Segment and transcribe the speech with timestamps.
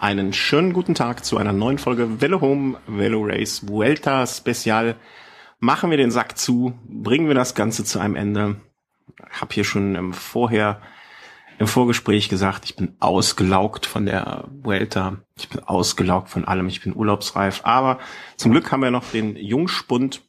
[0.00, 4.96] Einen schönen guten Tag zu einer neuen Folge Velo Home Velo Race Vuelta Spezial.
[5.58, 8.56] Machen wir den Sack zu, bringen wir das Ganze zu einem Ende.
[9.30, 10.80] Hab hier schon im Vorher
[11.58, 15.18] im Vorgespräch gesagt, ich bin ausgelaugt von der Vuelta.
[15.36, 16.68] Ich bin ausgelaugt von allem.
[16.68, 17.60] Ich bin urlaubsreif.
[17.64, 17.98] Aber
[18.36, 20.22] zum Glück haben wir noch den Jungspund,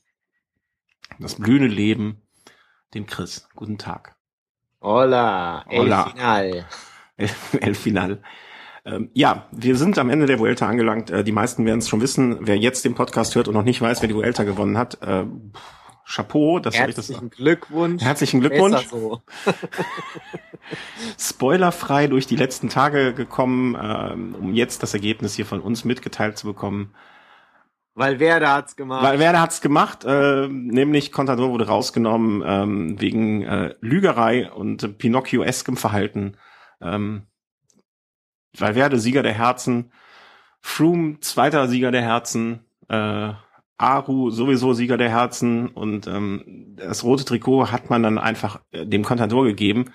[1.18, 2.22] das blühende Leben,
[2.94, 3.48] den Chris.
[3.56, 4.18] Guten Tag.
[4.82, 6.08] Hola, Hola.
[6.10, 6.68] el final.
[7.62, 8.22] El Final.
[8.84, 11.12] Ähm, ja, wir sind am Ende der Vuelta angelangt.
[11.12, 12.38] Äh, die meisten werden es schon wissen.
[12.42, 15.26] Wer jetzt den Podcast hört und noch nicht weiß, wer die Vuelta gewonnen hat, äh,
[16.06, 18.04] Chapeau, das soll ich das Herzlichen Glückwunsch.
[18.04, 18.88] Herzlichen Glückwunsch.
[18.88, 19.22] So.
[21.20, 26.38] Spoilerfrei durch die letzten Tage gekommen, ähm, um jetzt das Ergebnis hier von uns mitgeteilt
[26.38, 26.94] zu bekommen.
[27.94, 29.04] Weil Werder hat's gemacht.
[29.04, 34.88] Weil Werder hat's gemacht, äh, nämlich Contador wurde rausgenommen ähm, wegen äh, Lügerei und äh,
[34.88, 36.38] Pinocchio-eskem Verhalten.
[36.82, 37.28] Ähm,
[38.58, 39.92] Valverde Sieger der Herzen,
[40.60, 43.34] Froome zweiter Sieger der Herzen, äh,
[43.78, 48.86] Aru sowieso Sieger der Herzen und ähm, das rote Trikot hat man dann einfach äh,
[48.86, 49.92] dem Contador gegeben.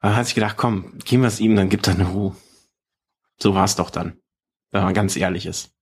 [0.00, 2.36] Da hat sich gedacht, komm, geben wir es ihm, dann gibt er eine Ruhe.
[3.40, 4.18] So war es doch dann,
[4.70, 5.74] wenn man ganz ehrlich ist.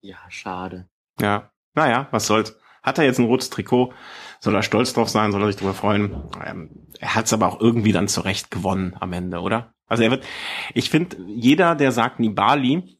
[0.00, 0.88] ja, schade.
[1.20, 2.56] Ja, naja, was soll's.
[2.82, 3.92] Hat er jetzt ein rotes Trikot?
[4.40, 5.32] Soll er stolz drauf sein?
[5.32, 6.22] Soll er sich darüber freuen?
[6.44, 9.74] Ähm, er hat's aber auch irgendwie dann zurecht gewonnen am Ende, oder?
[9.86, 10.24] Also er wird,
[10.74, 12.98] ich finde, jeder, der sagt Nibali,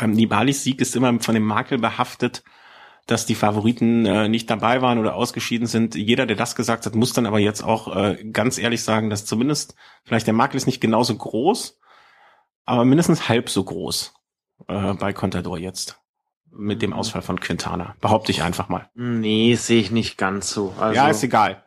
[0.00, 2.42] ähm, Nibalis Sieg ist immer von dem Makel behaftet,
[3.06, 5.94] dass die Favoriten äh, nicht dabei waren oder ausgeschieden sind.
[5.94, 9.26] Jeder, der das gesagt hat, muss dann aber jetzt auch äh, ganz ehrlich sagen, dass
[9.26, 11.78] zumindest vielleicht der Makel ist nicht genauso groß,
[12.64, 14.14] aber mindestens halb so groß
[14.68, 16.01] äh, bei Contador jetzt
[16.54, 17.96] mit dem Ausfall von Quintana.
[18.00, 18.88] Behaupte ich einfach mal.
[18.94, 20.74] Nee, sehe ich nicht ganz so.
[20.78, 21.64] Also, ja, ist egal.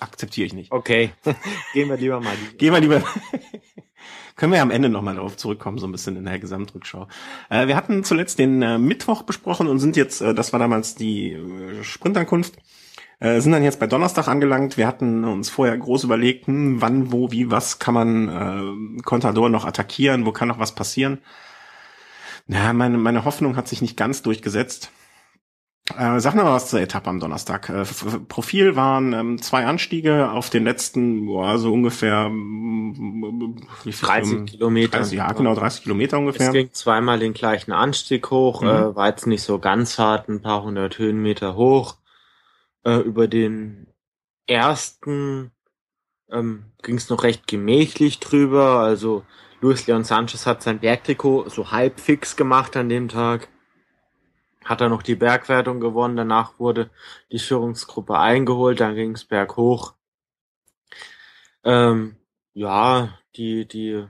[0.00, 0.70] Akzeptiere ich nicht.
[0.70, 1.10] Okay,
[1.72, 2.34] gehen wir lieber mal.
[2.58, 3.02] Gehen wir lieber.
[4.36, 7.08] Können wir ja am Ende nochmal darauf zurückkommen, so ein bisschen in der Gesamtrückschau.
[7.50, 10.94] Äh, wir hatten zuletzt den äh, Mittwoch besprochen und sind jetzt, äh, das war damals
[10.94, 12.56] die äh, Sprintankunft,
[13.18, 14.76] äh, sind dann jetzt bei Donnerstag angelangt.
[14.76, 18.28] Wir hatten uns vorher groß überlegt, hm, wann, wo, wie, was kann man
[18.98, 21.18] äh, Contador noch attackieren, wo kann noch was passieren.
[22.48, 24.90] Na, meine, meine Hoffnung hat sich nicht ganz durchgesetzt.
[25.96, 27.68] Äh, sag noch mal was zur Etappe am Donnerstag.
[27.70, 27.84] Äh,
[28.28, 34.52] Profil waren ähm, zwei Anstiege auf den letzten, boah, so ungefähr wie viel 30 Kilometer?
[34.52, 34.98] Kilometer.
[34.98, 36.52] 30, ja, genau, 30 Kilometer Es ungefähr.
[36.52, 38.68] ging zweimal den gleichen Anstieg hoch, Mhm.
[38.68, 41.96] äh, war jetzt nicht so ganz hart, ein paar hundert Höhenmeter hoch.
[42.84, 43.86] Äh, über den
[44.46, 45.52] ersten
[46.30, 48.80] ähm, ging es noch recht gemächlich drüber.
[48.80, 49.24] Also
[49.60, 53.48] Luis Leon Sanchez hat sein Bergtrikot so halb fix gemacht an dem Tag.
[54.64, 56.90] Hat er noch die Bergwertung gewonnen, danach wurde
[57.32, 59.94] die Führungsgruppe eingeholt, dann ging es berghoch.
[61.64, 62.16] Ähm,
[62.54, 64.06] ja, die, die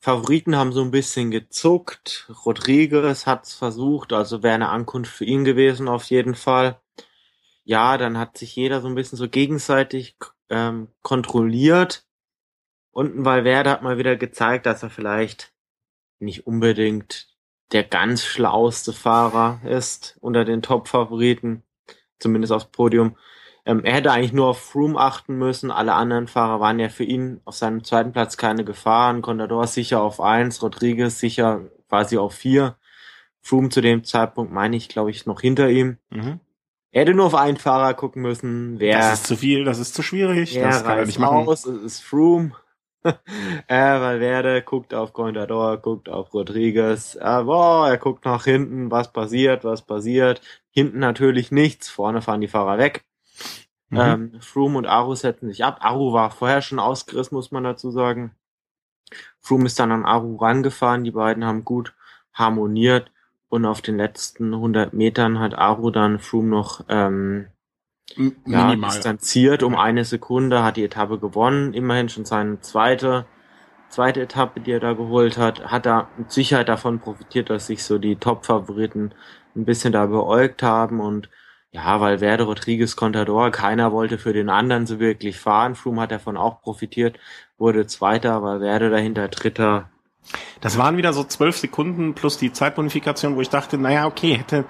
[0.00, 2.30] Favoriten haben so ein bisschen gezuckt.
[2.46, 6.80] Rodriguez hat's versucht, also wäre eine Ankunft für ihn gewesen auf jeden Fall.
[7.64, 10.16] Ja, dann hat sich jeder so ein bisschen so gegenseitig
[10.48, 12.06] ähm, kontrolliert.
[12.92, 15.52] Und ein Valverde hat mal wieder gezeigt, dass er vielleicht
[16.20, 17.28] nicht unbedingt
[17.72, 21.62] der ganz schlauste Fahrer ist unter den Top-Favoriten,
[22.18, 23.16] zumindest aufs Podium.
[23.64, 25.70] Ähm, er hätte eigentlich nur auf Froome achten müssen.
[25.70, 29.22] Alle anderen Fahrer waren ja für ihn auf seinem zweiten Platz keine Gefahren.
[29.22, 32.76] Contador sicher auf eins, Rodriguez sicher quasi auf vier.
[33.40, 35.96] Froome zu dem Zeitpunkt meine ich, glaube ich, noch hinter ihm.
[36.10, 36.40] Mhm.
[36.90, 38.78] Er hätte nur auf einen Fahrer gucken müssen.
[38.78, 41.48] Wer, Das ist zu viel, das ist zu schwierig, wer das kann er nicht machen.
[41.48, 41.64] aus?
[41.64, 42.52] Es ist Froome.
[43.66, 47.16] äh, Valverde guckt auf Contador, guckt auf Rodriguez.
[47.16, 50.40] Äh, boah, er guckt nach hinten, was passiert, was passiert.
[50.70, 53.04] Hinten natürlich nichts, vorne fahren die Fahrer weg.
[53.90, 53.98] Mhm.
[53.98, 55.78] Ähm, Froome und Aru setzen sich ab.
[55.80, 58.34] Aru war vorher schon ausgerissen, muss man dazu sagen.
[59.40, 61.04] Froome ist dann an Aru rangefahren.
[61.04, 61.94] Die beiden haben gut
[62.32, 63.12] harmoniert.
[63.48, 67.48] Und auf den letzten 100 Metern hat Aru dann Froome noch ähm,
[68.16, 68.90] Ja, Minimal.
[68.90, 71.72] distanziert um eine Sekunde, hat die Etappe gewonnen.
[71.72, 73.26] Immerhin schon seine zweite,
[73.88, 75.70] zweite Etappe, die er da geholt hat.
[75.70, 79.14] Hat er mit Sicherheit davon profitiert, dass sich so die Top-Favoriten
[79.56, 81.28] ein bisschen da beäugt haben und
[81.74, 85.74] ja, weil Verde Rodriguez Contador, keiner wollte für den anderen so wirklich fahren.
[85.74, 87.18] Froome hat davon auch profitiert,
[87.56, 89.88] wurde Zweiter, weil Verde dahinter Dritter.
[90.60, 94.66] Das waren wieder so zwölf Sekunden plus die Zeitbonifikation, wo ich dachte, naja, okay, hätte,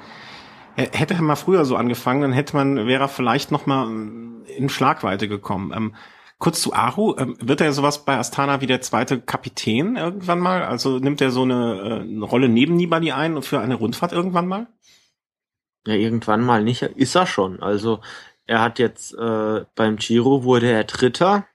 [0.76, 4.44] hätte er mal früher so angefangen, dann hätte man, wäre er vielleicht noch mal ähm,
[4.56, 5.72] in Schlagweite gekommen.
[5.74, 5.94] Ähm,
[6.38, 10.64] kurz zu Aru, ähm, wird er sowas bei Astana wie der zweite Kapitän irgendwann mal?
[10.64, 14.12] Also nimmt er so eine, äh, eine Rolle neben Nibali ein und für eine Rundfahrt
[14.12, 14.66] irgendwann mal?
[15.86, 17.62] Ja, irgendwann mal nicht, ist er schon.
[17.62, 18.00] Also
[18.46, 21.46] er hat jetzt äh, beim Giro wurde er Dritter.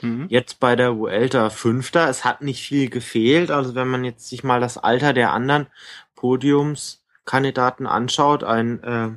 [0.00, 0.26] Mhm.
[0.28, 2.08] Jetzt bei der Vuelta Fünfter.
[2.08, 3.50] Es hat nicht viel gefehlt.
[3.50, 5.66] Also wenn man jetzt sich mal das Alter der anderen
[7.28, 9.10] Podiumskandidaten anschaut, ein äh,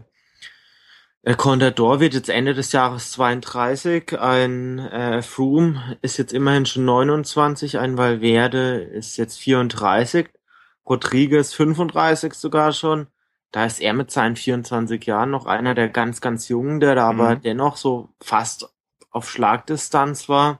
[1.23, 6.85] äh, Contador wird jetzt Ende des Jahres 32, ein äh, Froome ist jetzt immerhin schon
[6.85, 10.29] 29, ein Valverde ist jetzt 34,
[10.87, 13.07] Rodriguez 35 sogar schon.
[13.53, 17.11] Da ist er mit seinen 24 Jahren noch einer der ganz, ganz Jungen, der da
[17.11, 17.19] mhm.
[17.19, 18.69] aber dennoch so fast
[19.09, 20.59] auf Schlagdistanz war.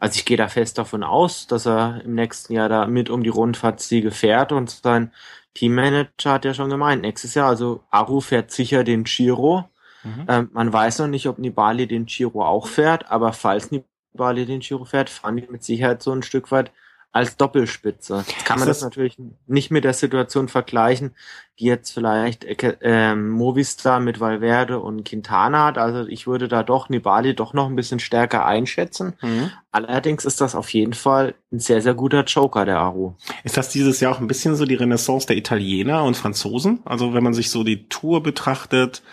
[0.00, 3.22] Also ich gehe da fest davon aus, dass er im nächsten Jahr da mit um
[3.22, 5.12] die Rundfahrtsiege fährt und sein
[5.54, 9.68] Teammanager hat ja schon gemeint, nächstes Jahr, also Aru fährt sicher den Giro
[10.04, 10.26] Mhm.
[10.28, 14.60] Ähm, man weiß noch nicht, ob Nibali den Giro auch fährt, aber falls Nibali den
[14.60, 16.70] Giro fährt, fahren die mit Sicherheit so ein Stück weit
[17.14, 18.24] als Doppelspitze.
[18.26, 19.16] Jetzt kann man das, das, natürlich
[19.46, 21.14] nicht mit der Situation vergleichen,
[21.60, 25.78] die jetzt vielleicht äh, Movistar mit Valverde und Quintana hat.
[25.78, 29.12] Also ich würde da doch Nibali doch noch ein bisschen stärker einschätzen.
[29.22, 29.52] Mhm.
[29.70, 33.12] Allerdings ist das auf jeden Fall ein sehr, sehr guter Joker, der Aru.
[33.44, 36.80] Ist das dieses Jahr auch ein bisschen so die Renaissance der Italiener und Franzosen?
[36.84, 39.04] Also wenn man sich so die Tour betrachtet,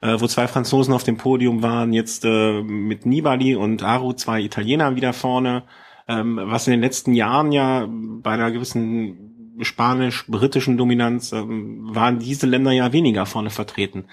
[0.00, 4.40] äh, wo zwei Franzosen auf dem Podium waren, jetzt äh, mit Nibali und Aru zwei
[4.40, 5.64] Italiener wieder vorne,
[6.08, 12.46] ähm, was in den letzten Jahren ja bei einer gewissen spanisch-britischen Dominanz ähm, waren diese
[12.46, 14.06] Länder ja weniger vorne vertreten.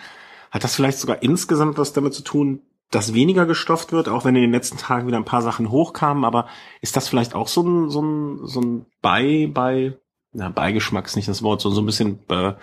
[0.51, 2.61] Hat das vielleicht sogar insgesamt was damit zu tun,
[2.91, 6.25] dass weniger gestofft wird, auch wenn in den letzten Tagen wieder ein paar Sachen hochkamen,
[6.25, 6.47] aber
[6.81, 9.97] ist das vielleicht auch so ein, so ein, so ein Bei, bei,
[10.33, 12.53] na, Beigeschmack ist nicht das Wort, so, so ein bisschen äh,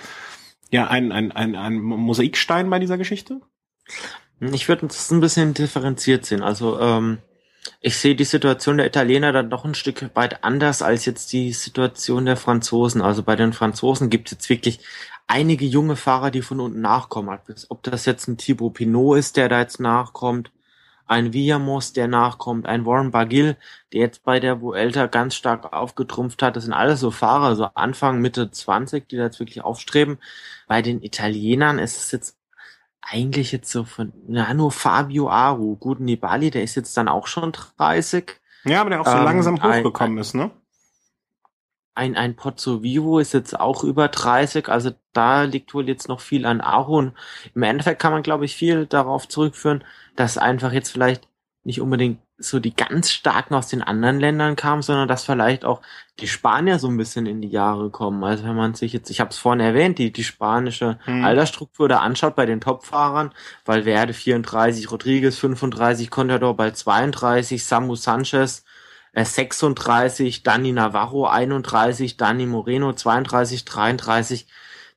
[0.70, 3.40] ja, ein, ein, ein, ein Mosaikstein bei dieser Geschichte?
[4.40, 6.42] Ich würde das ein bisschen differenziert sehen.
[6.42, 7.18] Also ähm,
[7.80, 11.52] ich sehe die Situation der Italiener dann doch ein Stück weit anders als jetzt die
[11.52, 13.02] Situation der Franzosen.
[13.02, 14.80] Also bei den Franzosen gibt es jetzt wirklich
[15.26, 17.38] einige junge Fahrer, die von unten nachkommen.
[17.68, 20.50] Ob das jetzt ein Thibaut Pinot ist, der da jetzt nachkommt,
[21.06, 23.56] ein Villamos, der nachkommt, ein Warren Bagil,
[23.92, 26.56] der jetzt bei der Vuelta ganz stark aufgetrumpft hat.
[26.56, 30.18] Das sind alles so Fahrer, so Anfang, Mitte 20, die da jetzt wirklich aufstreben.
[30.66, 32.37] Bei den Italienern ist es jetzt
[33.02, 35.76] eigentlich jetzt so von, ja, nur Fabio Aru.
[35.76, 38.40] Gut, Nibali, der ist jetzt dann auch schon 30.
[38.64, 40.50] Ja, aber der auch so ähm, langsam hochgekommen ein, ist, ne?
[41.94, 46.20] Ein, ein Pozzo Vivo ist jetzt auch über 30, also da liegt wohl jetzt noch
[46.20, 47.10] viel an Aru.
[47.54, 49.84] Im Endeffekt kann man, glaube ich, viel darauf zurückführen,
[50.14, 51.28] dass einfach jetzt vielleicht
[51.64, 55.82] nicht unbedingt so die ganz starken aus den anderen Ländern kamen, sondern dass vielleicht auch
[56.20, 58.22] die Spanier so ein bisschen in die Jahre kommen.
[58.22, 61.24] Also wenn man sich jetzt, ich habe es vorhin erwähnt, die, die spanische hm.
[61.24, 63.32] Altersstruktur da anschaut bei den Topfahrern,
[63.64, 68.64] weil Verde 34, Rodriguez 35, Contador bei 32, Samu Sanchez
[69.12, 74.46] äh, 36, Dani Navarro 31, Dani Moreno 32, 33,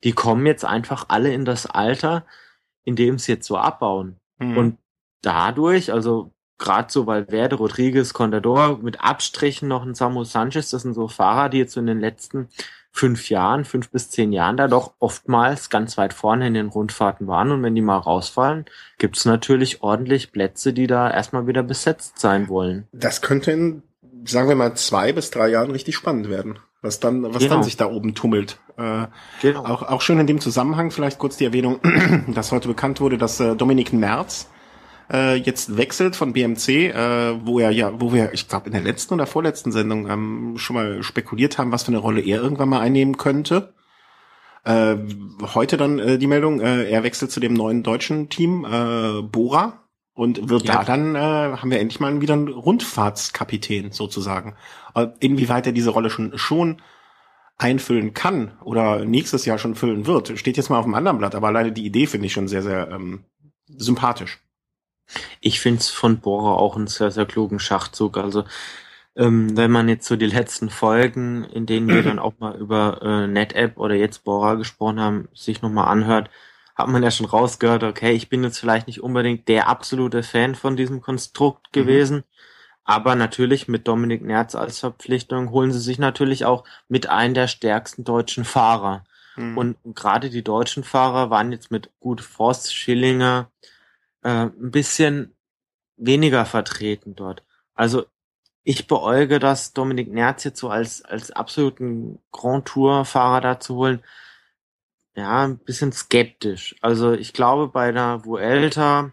[0.03, 2.25] die kommen jetzt einfach alle in das Alter,
[2.83, 4.19] in dem sie jetzt so abbauen.
[4.39, 4.57] Hm.
[4.57, 4.77] Und
[5.21, 10.83] dadurch, also gerade so, weil Verde, Rodriguez, Contador, mit Abstrichen noch ein Samu Sanchez, das
[10.83, 12.47] sind so Fahrer, die jetzt in den letzten
[12.91, 17.27] fünf Jahren, fünf bis zehn Jahren da doch oftmals ganz weit vorne in den Rundfahrten
[17.27, 17.51] waren.
[17.51, 18.65] Und wenn die mal rausfallen,
[18.97, 22.87] gibt's natürlich ordentlich Plätze, die da erstmal wieder besetzt sein wollen.
[22.91, 23.83] Das könnte in,
[24.25, 26.59] sagen wir mal, zwei bis drei Jahren richtig spannend werden.
[26.81, 27.55] Was dann, was genau.
[27.55, 28.57] dann sich da oben tummelt.
[28.75, 29.05] Äh,
[29.41, 29.65] genau.
[29.65, 31.79] auch, auch schön in dem Zusammenhang vielleicht kurz die Erwähnung,
[32.33, 34.47] dass heute bekannt wurde, dass äh, Dominik Merz
[35.11, 38.81] äh, jetzt wechselt von BMC, äh, wo er ja, wo wir, ich glaube, in der
[38.81, 42.69] letzten oder vorletzten Sendung ähm, schon mal spekuliert haben, was für eine Rolle er irgendwann
[42.69, 43.73] mal einnehmen könnte.
[44.63, 44.97] Äh,
[45.53, 49.81] heute dann äh, die Meldung, äh, er wechselt zu dem neuen deutschen Team, äh, Bora,
[50.13, 50.75] und wird ja.
[50.75, 54.55] da dann, äh, haben wir endlich mal wieder einen Rundfahrtskapitän sozusagen.
[54.93, 56.81] Äh, inwieweit er diese Rolle schon, schon
[57.57, 61.35] einfüllen kann oder nächstes Jahr schon füllen wird, steht jetzt mal auf dem anderen Blatt,
[61.35, 63.25] aber alleine die Idee finde ich schon sehr, sehr ähm,
[63.67, 64.39] sympathisch.
[65.39, 68.17] Ich finde es von Bohrer auch einen sehr, sehr klugen Schachzug.
[68.17, 68.43] Also
[69.15, 73.01] ähm, wenn man jetzt so die letzten Folgen, in denen wir dann auch mal über
[73.01, 76.29] äh, NetApp oder jetzt Bohrer gesprochen haben, sich nochmal anhört,
[76.75, 80.55] hat man ja schon rausgehört, okay, ich bin jetzt vielleicht nicht unbedingt der absolute Fan
[80.55, 81.79] von diesem Konstrukt mhm.
[81.79, 82.23] gewesen, mhm.
[82.85, 87.47] aber natürlich mit Dominik Nerz als Verpflichtung holen sie sich natürlich auch mit einem der
[87.47, 89.03] stärksten deutschen Fahrer.
[89.35, 89.57] Mhm.
[89.57, 93.49] Und gerade die deutschen Fahrer waren jetzt mit gut Forst, Schillinger,
[94.23, 95.35] äh, ein bisschen
[95.97, 97.43] weniger vertreten dort.
[97.73, 98.05] Also
[98.63, 104.03] ich beäuge das, Dominik Nerz jetzt so als, als absoluten Grand Tour-Fahrer da zu holen,
[105.15, 106.75] ja, ein bisschen skeptisch.
[106.81, 109.11] Also ich glaube, bei der Vuelta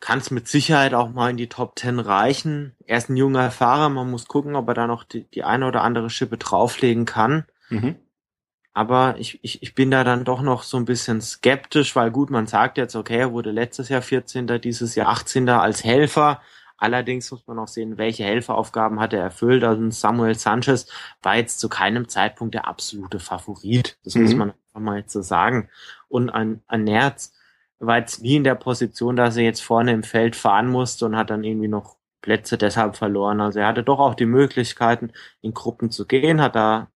[0.00, 2.74] kann es mit Sicherheit auch mal in die Top Ten reichen.
[2.86, 5.66] Er ist ein junger Fahrer, man muss gucken, ob er da noch die, die eine
[5.66, 7.44] oder andere Schippe drauflegen kann.
[7.68, 7.96] Mhm.
[8.72, 12.30] Aber ich, ich, ich bin da dann doch noch so ein bisschen skeptisch, weil gut,
[12.30, 15.48] man sagt jetzt, okay, er wurde letztes Jahr 14., dieses Jahr 18.
[15.48, 16.40] als Helfer.
[16.76, 19.64] Allerdings muss man auch sehen, welche Helferaufgaben hat er erfüllt.
[19.64, 20.86] Also Samuel Sanchez
[21.20, 23.98] war jetzt zu keinem Zeitpunkt der absolute Favorit.
[24.04, 24.22] Das mhm.
[24.22, 25.68] muss man einfach mal jetzt so sagen.
[26.08, 27.34] Und ein, ein Nerz
[27.80, 31.16] war jetzt nie in der Position, dass er jetzt vorne im Feld fahren musste und
[31.16, 33.40] hat dann irgendwie noch Plätze deshalb verloren.
[33.40, 36.90] Also er hatte doch auch die Möglichkeiten, in Gruppen zu gehen, hat da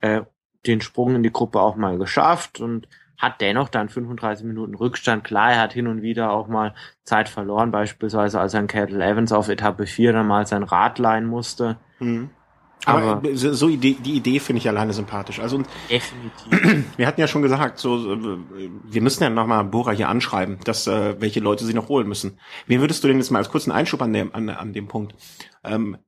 [0.00, 0.22] äh,
[0.68, 5.24] den Sprung in die Gruppe auch mal geschafft und hat dennoch dann 35 Minuten Rückstand.
[5.24, 9.04] Klar, er hat hin und wieder auch mal Zeit verloren, beispielsweise als er in Kettle
[9.04, 11.78] Evans auf Etappe 4 dann mal sein Rad leihen musste.
[11.98, 12.30] Mhm.
[12.84, 15.40] Aber, Aber so Idee, die Idee finde ich alleine sympathisch.
[15.40, 16.84] Also definitiv.
[16.96, 18.16] Wir hatten ja schon gesagt, so
[18.84, 22.38] wir müssen ja nochmal Bora hier anschreiben, dass äh, welche Leute sie noch holen müssen.
[22.66, 25.14] Wen würdest du denn jetzt mal als kurzen Einschub an dem an, an dem Punkt?
[25.64, 25.98] Ähm,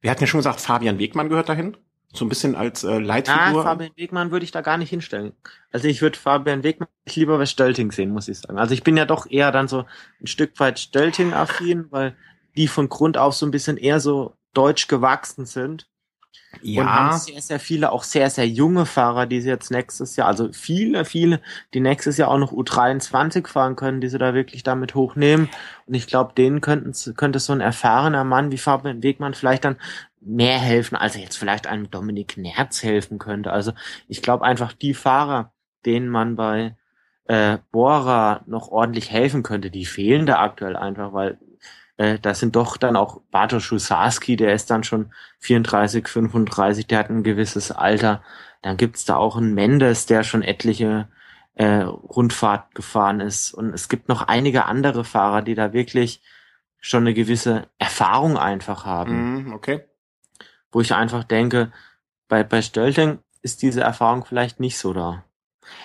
[0.00, 1.76] wir hatten ja schon gesagt, Fabian Wegmann gehört dahin.
[2.14, 3.60] So ein bisschen als äh, Leitfigur.
[3.60, 5.32] Ah, Fabian Wegmann würde ich da gar nicht hinstellen.
[5.72, 8.56] Also ich würde Fabian Wegmann lieber bei Stölting sehen, muss ich sagen.
[8.56, 9.84] Also ich bin ja doch eher dann so
[10.20, 12.14] ein Stück weit Stölting-affin, weil
[12.56, 15.88] die von Grund auf so ein bisschen eher so deutsch gewachsen sind.
[16.62, 16.82] Ja.
[16.82, 20.28] Und haben sehr, sehr viele, auch sehr, sehr junge Fahrer, die sie jetzt nächstes Jahr,
[20.28, 21.40] also viele, viele,
[21.74, 25.48] die nächstes Jahr auch noch U23 fahren können, die sie da wirklich damit hochnehmen.
[25.86, 29.76] Und ich glaube, denen könnten, könnte so ein erfahrener Mann wie Fabian Wegmann vielleicht dann
[30.24, 33.52] mehr helfen, als er jetzt vielleicht einem Dominik Nerz helfen könnte.
[33.52, 33.72] Also
[34.08, 35.52] ich glaube einfach die Fahrer,
[35.84, 36.76] denen man bei
[37.26, 41.38] äh, Bora noch ordentlich helfen könnte, die fehlen da aktuell einfach, weil
[41.96, 46.98] äh, da sind doch dann auch Bartosz Schusarski, der ist dann schon 34, 35, der
[46.98, 48.22] hat ein gewisses Alter.
[48.62, 51.08] Dann gibt's da auch einen Mendes, der schon etliche
[51.54, 53.52] äh, Rundfahrt gefahren ist.
[53.52, 56.22] Und es gibt noch einige andere Fahrer, die da wirklich
[56.80, 59.48] schon eine gewisse Erfahrung einfach haben.
[59.48, 59.84] Mm, okay
[60.74, 61.72] wo ich einfach denke,
[62.28, 65.24] bei, bei Stölting ist diese Erfahrung vielleicht nicht so da.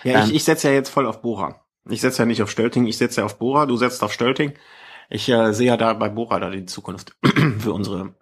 [0.03, 1.63] Ja, ähm, ich, ich setze ja jetzt voll auf Bora.
[1.88, 4.53] Ich setze ja nicht auf Stölting, ich setze ja auf Bora, du setzt auf Stölting.
[5.10, 7.15] Ich äh, sehe ja da bei Bora da die Zukunft
[7.60, 8.13] für unsere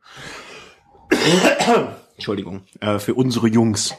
[2.16, 3.96] Entschuldigung, äh, für unsere Jungs.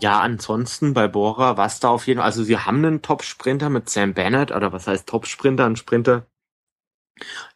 [0.00, 3.90] Ja, ansonsten bei Bora, was da auf jeden Fall, also sie haben einen Top-Sprinter mit
[3.90, 6.26] Sam Bennett, oder was heißt Top-Sprinter, ein Sprinter,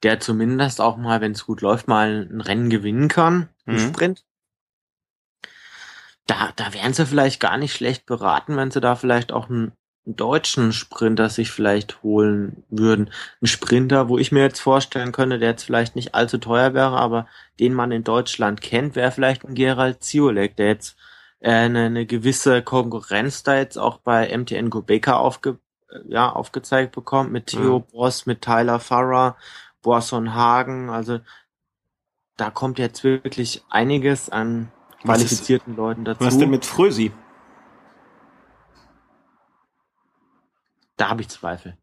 [0.03, 3.75] der zumindest auch mal, wenn es gut läuft, mal ein Rennen gewinnen kann, mhm.
[3.75, 4.25] ein Sprint.
[6.27, 9.73] Da, da wären sie vielleicht gar nicht schlecht beraten, wenn sie da vielleicht auch einen,
[10.07, 13.11] einen deutschen Sprinter sich vielleicht holen würden.
[13.41, 16.97] Ein Sprinter, wo ich mir jetzt vorstellen könnte, der jetzt vielleicht nicht allzu teuer wäre,
[16.97, 17.29] aber
[17.61, 20.97] den man in Deutschland kennt, wäre vielleicht ein Gerald Ziolek, der jetzt
[21.41, 25.59] äh, eine, eine gewisse Konkurrenz da jetzt auch bei MTN Gobeka aufge,
[26.09, 27.85] ja, aufgezeigt bekommt, mit Theo mhm.
[27.93, 29.37] Boss, mit Tyler Farrer,
[29.83, 31.21] Boasson Hagen, also
[32.37, 34.71] da kommt jetzt wirklich einiges an
[35.03, 36.25] qualifizierten ist, Leuten dazu.
[36.25, 37.13] Was denn mit Frösi?
[40.97, 41.77] Da habe ich Zweifel.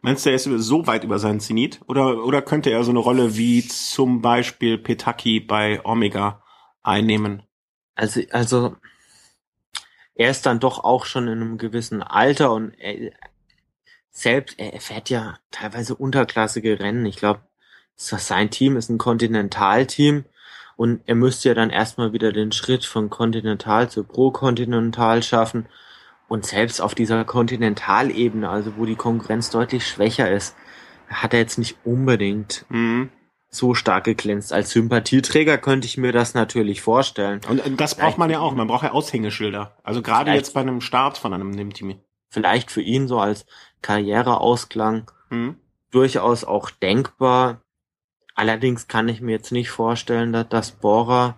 [0.00, 1.80] Meinst du, er ist so weit über seinen Zenit?
[1.86, 6.42] Oder, oder könnte er so eine Rolle wie zum Beispiel Petaki bei Omega
[6.82, 7.42] einnehmen?
[7.94, 8.76] Also, also,
[10.14, 13.12] er ist dann doch auch schon in einem gewissen Alter und er,
[14.10, 17.06] selbst, er fährt ja teilweise unterklassige Rennen.
[17.06, 17.42] Ich glaube,
[18.06, 20.24] sein Team ist ein Kontinentalteam
[20.76, 25.66] und er müsste ja dann erstmal wieder den Schritt von Kontinental zu Pro-Kontinental schaffen.
[26.28, 30.56] Und selbst auf dieser Kontinentalebene, also wo die Konkurrenz deutlich schwächer ist,
[31.08, 33.10] hat er jetzt nicht unbedingt mhm
[33.52, 34.52] so stark geglänzt.
[34.52, 37.42] Als Sympathieträger könnte ich mir das natürlich vorstellen.
[37.48, 38.54] Und äh, das braucht man ja auch.
[38.54, 39.76] Man braucht ja Aushängeschilder.
[39.84, 42.00] Also gerade jetzt bei einem Start von einem NIM-Team.
[42.30, 43.44] Vielleicht für ihn so als
[43.82, 45.56] Karriereausklang hm.
[45.90, 47.61] durchaus auch denkbar.
[48.34, 51.36] Allerdings kann ich mir jetzt nicht vorstellen, dass, dass Bohrer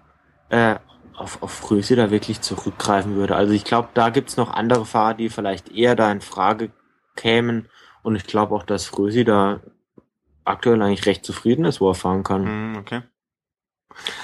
[0.48, 0.76] äh,
[1.16, 3.36] auf, auf Fröse da wirklich zurückgreifen würde.
[3.36, 6.70] Also ich glaube, da gibt's noch andere Fahrer, die vielleicht eher da in Frage
[7.16, 7.68] kämen.
[8.02, 9.60] Und ich glaube auch, dass Frösi da
[10.44, 12.72] aktuell eigentlich recht zufrieden ist, wo er fahren kann.
[12.72, 13.02] Mm, okay.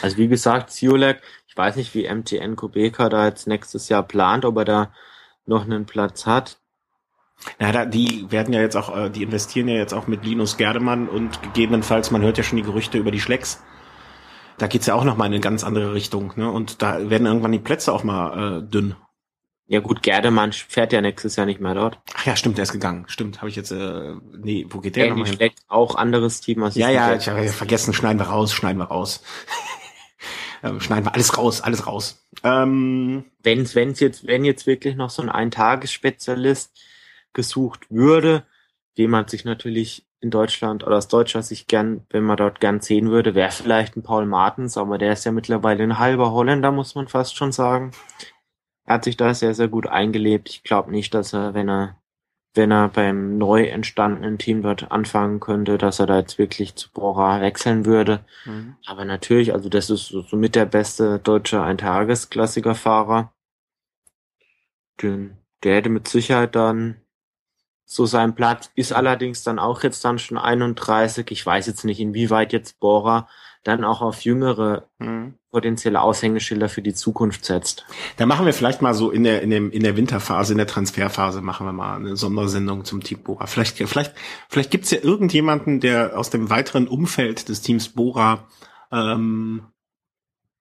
[0.02, 4.44] Also wie gesagt, Ziolek, ich weiß nicht, wie MTN Kubeka da jetzt nächstes Jahr plant,
[4.44, 4.94] ob er da
[5.46, 6.58] noch einen Platz hat.
[7.58, 10.56] Na, da, die werden ja jetzt auch, äh, die investieren ja jetzt auch mit Linus
[10.56, 13.62] Gerdemann und gegebenenfalls, man hört ja schon die Gerüchte über die Schlecks.
[14.58, 16.50] Da geht's ja auch noch mal in eine ganz andere Richtung, ne?
[16.50, 18.94] Und da werden irgendwann die Plätze auch mal äh, dünn.
[19.68, 21.98] Ja gut, Gerdemann fährt ja nächstes Jahr nicht mehr dort.
[22.14, 23.04] Ach ja, stimmt, der ist gegangen.
[23.06, 25.52] Stimmt, habe ich jetzt, äh, nee, wo geht der ja, nochmal hin?
[25.68, 26.64] Auch anderes Team.
[26.64, 29.22] als Ja, ja, ich habe vergessen, schneiden wir raus, schneiden wir raus.
[30.64, 32.26] ähm, schneiden wir alles raus, alles raus.
[32.42, 36.72] Ähm, wenn's, wenn's jetzt, wenn jetzt wirklich noch so ein Eintagesspezialist
[37.32, 38.44] gesucht würde,
[38.98, 42.80] den man sich natürlich in Deutschland oder aus Deutschland sich gern, wenn man dort gern
[42.80, 46.72] sehen würde, wäre vielleicht ein Paul Martens, aber der ist ja mittlerweile ein halber Holländer,
[46.72, 47.92] muss man fast schon sagen.
[48.84, 50.50] Er hat sich da sehr, sehr gut eingelebt.
[50.50, 52.00] Ich glaube nicht, dass er, wenn er
[52.54, 56.90] wenn er beim neu entstandenen Team dort anfangen könnte, dass er da jetzt wirklich zu
[56.90, 58.24] Bora wechseln würde.
[58.44, 58.76] Mhm.
[58.86, 63.32] Aber natürlich, also das ist somit der beste deutsche Eintagesklassikerfahrer.
[65.00, 66.96] Den, der hätte mit Sicherheit dann
[67.92, 71.28] so seinen Platz, ist allerdings dann auch jetzt dann schon 31.
[71.32, 73.28] Ich weiß jetzt nicht, inwieweit jetzt Bora
[73.64, 75.34] dann auch auf jüngere mhm.
[75.50, 77.84] potenzielle Aushängeschilder für die Zukunft setzt.
[78.16, 80.68] Da machen wir vielleicht mal so in der, in, dem, in der Winterphase, in der
[80.68, 83.46] Transferphase machen wir mal eine Sondersendung zum Team Bora.
[83.46, 84.14] Vielleicht, vielleicht,
[84.48, 88.46] vielleicht gibt's ja irgendjemanden, der aus dem weiteren Umfeld des Teams Bora
[88.92, 89.64] ähm,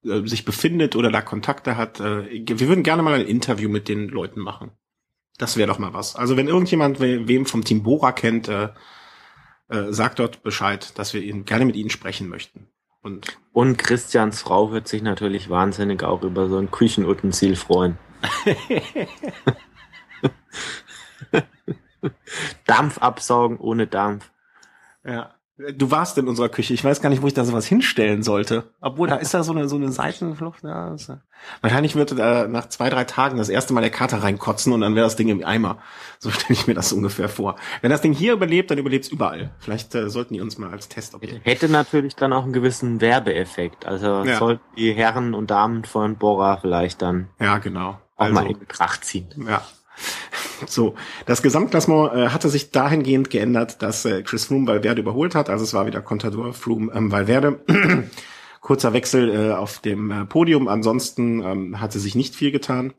[0.04, 2.00] äh, sich befindet oder da Kontakte hat.
[2.00, 4.72] Äh, wir würden gerne mal ein Interview mit den Leuten machen.
[5.40, 6.16] Das wäre doch mal was.
[6.16, 8.68] Also wenn irgendjemand wem vom Team Bora kennt, äh,
[9.70, 12.68] äh, sagt dort Bescheid, dass wir ihn gerne mit ihnen sprechen möchten.
[13.00, 17.96] Und, und Christians Frau wird sich natürlich wahnsinnig auch über so ein Küchenutensil freuen.
[22.66, 24.30] Dampf absaugen ohne Dampf.
[25.04, 25.34] Ja.
[25.76, 26.72] Du warst in unserer Küche.
[26.72, 28.64] Ich weiß gar nicht, wo ich da sowas hinstellen sollte.
[28.80, 30.62] Obwohl, da ist da so eine, so eine Seitenflucht.
[30.62, 31.12] Ja, ist,
[31.60, 34.94] wahrscheinlich würde da nach zwei, drei Tagen das erste Mal der Kater reinkotzen und dann
[34.94, 35.78] wäre das Ding im Eimer.
[36.18, 37.56] So stelle ich mir das ungefähr vor.
[37.82, 39.50] Wenn das Ding hier überlebt, dann überlebt es überall.
[39.58, 41.44] Vielleicht äh, sollten die uns mal als Test objekt.
[41.44, 43.86] Hätte natürlich dann auch einen gewissen Werbeeffekt.
[43.86, 44.38] Also ja.
[44.38, 47.98] sollten die Herren und Damen von Bora vielleicht dann ja, genau.
[48.16, 49.28] auch also, mal in Betracht ziehen.
[49.46, 49.62] Ja.
[50.66, 55.48] So, das Gesamtklassement äh, hatte sich dahingehend geändert, dass äh, Chris Froome Valverde überholt hat.
[55.48, 57.60] Also es war wieder Contador, Froome, ähm, Valverde.
[58.60, 60.68] Kurzer Wechsel äh, auf dem äh, Podium.
[60.68, 62.92] Ansonsten ähm, hatte sich nicht viel getan.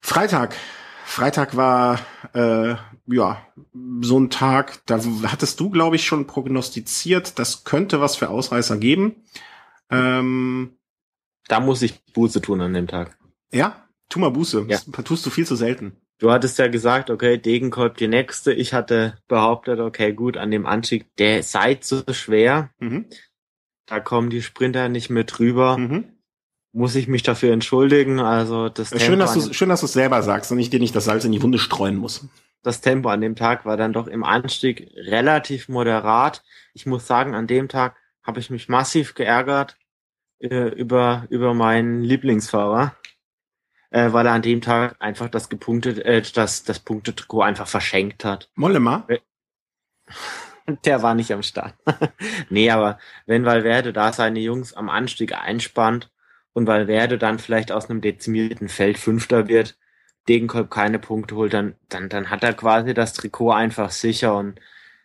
[0.00, 0.56] Freitag.
[1.04, 1.98] Freitag war
[2.34, 2.74] äh,
[3.06, 3.46] ja
[4.00, 8.78] so ein Tag, da hattest du, glaube ich, schon prognostiziert, das könnte was für Ausreißer
[8.78, 9.16] geben.
[9.90, 10.78] Ähm,
[11.48, 13.18] da muss ich Buße tun an dem Tag.
[13.50, 14.66] Ja, Tu mal Buße.
[14.68, 14.78] Ja.
[14.78, 15.96] Das tust du viel zu selten.
[16.18, 18.52] Du hattest ja gesagt, okay, Degenkolb die nächste.
[18.52, 22.70] Ich hatte behauptet, okay, gut, an dem Anstieg, der sei so schwer.
[22.78, 23.06] Mhm.
[23.86, 25.78] Da kommen die Sprinter nicht mehr drüber.
[25.78, 26.04] Mhm.
[26.72, 28.20] Muss ich mich dafür entschuldigen?
[28.20, 30.78] Also das schön, Tempo dass du schön, dass du es selber sagst und ich dir
[30.78, 32.28] nicht das Salz in die Wunde streuen muss.
[32.62, 36.42] Das Tempo an dem Tag war dann doch im Anstieg relativ moderat.
[36.74, 39.78] Ich muss sagen, an dem Tag habe ich mich massiv geärgert
[40.38, 42.94] äh, über über meinen Lieblingsfahrer
[43.90, 48.24] äh, weil er an dem Tag einfach das gepunktet, äh, das, das Punktetrikot einfach verschenkt
[48.24, 48.50] hat.
[48.54, 49.04] Mollema?
[49.08, 49.18] Äh,
[50.84, 51.74] der war nicht am Start.
[52.50, 56.10] nee, aber wenn Valverde da seine Jungs am Anstieg einspannt
[56.52, 59.76] und Valverde dann vielleicht aus einem dezimierten Feld Fünfter wird,
[60.28, 64.60] Degenkolb keine Punkte holt, dann, dann, dann hat er quasi das Trikot einfach sicher und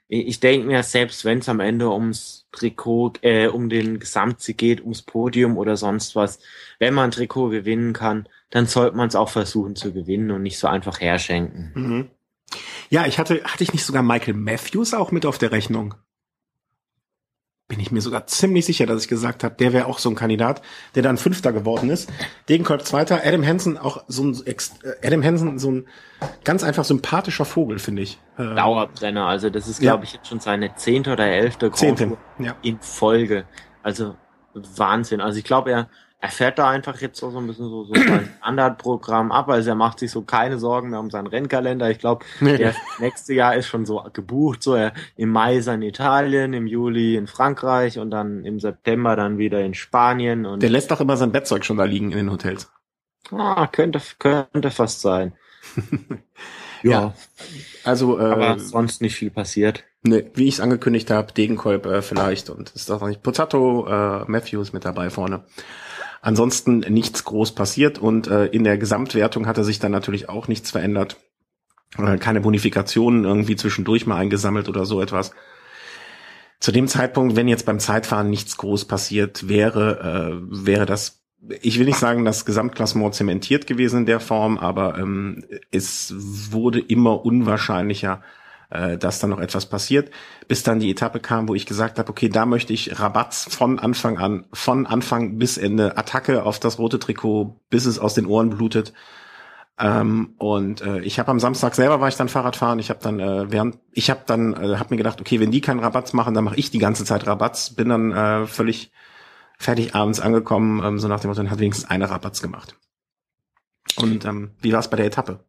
[0.08, 4.82] ich denke mir, selbst wenn es am Ende ums Trikot, äh, um den Gesamtsieg geht,
[4.82, 6.40] ums Podium oder sonst was,
[6.80, 10.44] wenn man ein Trikot gewinnen kann, dann sollte man es auch versuchen zu gewinnen und
[10.44, 11.72] nicht so einfach herschenken.
[11.74, 12.10] Mhm.
[12.90, 15.96] Ja, ich hatte, hatte ich nicht sogar Michael Matthews auch mit auf der Rechnung?
[17.68, 20.16] Bin ich mir sogar ziemlich sicher, dass ich gesagt habe, der wäre auch so ein
[20.16, 20.62] Kandidat,
[20.94, 22.12] der dann Fünfter geworden ist.
[22.48, 24.56] Degenkolb Zweiter, Adam Hansen auch so ein äh,
[25.08, 25.88] Adam Hansen so ein
[26.44, 28.20] ganz einfach sympathischer Vogel, finde ich.
[28.38, 30.04] Äh, Dauerbrenner, also das ist glaube ja.
[30.04, 32.56] ich jetzt schon seine zehnte oder elfte Zehnte, ja.
[32.62, 33.46] in Folge.
[33.82, 34.16] Also
[34.54, 35.20] Wahnsinn.
[35.20, 35.90] Also ich glaube, er
[36.26, 39.76] er fährt da einfach jetzt so, ein bisschen so, so sein Standardprogramm ab, also er
[39.76, 41.92] macht sich so keine Sorgen mehr um seinen Rennkalender.
[41.92, 42.58] Ich glaube, nee.
[42.58, 46.54] der nächste Jahr ist schon so gebucht, so er im Mai ist er in Italien,
[46.54, 50.48] im Juli in Frankreich und dann im September dann wieder in Spanien.
[50.48, 52.72] Und der lässt doch immer sein Bettzeug schon da liegen in den Hotels.
[53.32, 55.34] Ah, könnte, könnte fast sein.
[56.86, 56.92] ja.
[56.92, 57.14] ja.
[57.84, 59.84] Also, äh, aber sonst nicht viel passiert.
[60.04, 64.26] Nee, wie ich es angekündigt habe, Degenkolb äh, vielleicht und ist doch nicht Potato, äh,
[64.28, 65.44] Matthews mit dabei vorne.
[66.22, 70.72] Ansonsten nichts groß passiert und äh, in der Gesamtwertung hatte sich dann natürlich auch nichts
[70.72, 71.18] verändert.
[71.98, 75.32] Äh, keine Bonifikationen irgendwie zwischendurch mal eingesammelt oder so etwas.
[76.60, 81.25] Zu dem Zeitpunkt, wenn jetzt beim Zeitfahren nichts groß passiert wäre, äh, wäre das,
[81.62, 86.14] ich will nicht sagen, das Gesamtklassement zementiert gewesen in der Form, aber ähm, es
[86.52, 88.22] wurde immer unwahrscheinlicher,
[88.70, 90.12] äh, dass da noch etwas passiert,
[90.48, 93.80] bis dann die Etappe kam, wo ich gesagt habe, okay, da möchte ich Rabatz von
[93.80, 98.26] Anfang an, von Anfang bis Ende, Attacke auf das rote Trikot, bis es aus den
[98.26, 98.94] Ohren blutet.
[99.78, 102.80] Ähm, und äh, ich habe am Samstag selber war ich dann Fahrrad fahren.
[102.80, 105.60] Ich habe dann äh, während ich habe dann äh, habe mir gedacht, okay, wenn die
[105.60, 107.72] keinen Rabatz machen, dann mache ich die ganze Zeit Rabatz.
[107.72, 108.92] Bin dann äh, völlig
[109.58, 112.76] fertig abends angekommen, ähm, so nach dem Motto, dann hat wenigstens eine Rabatz gemacht.
[113.98, 115.44] Und ähm, wie war es bei der Etappe?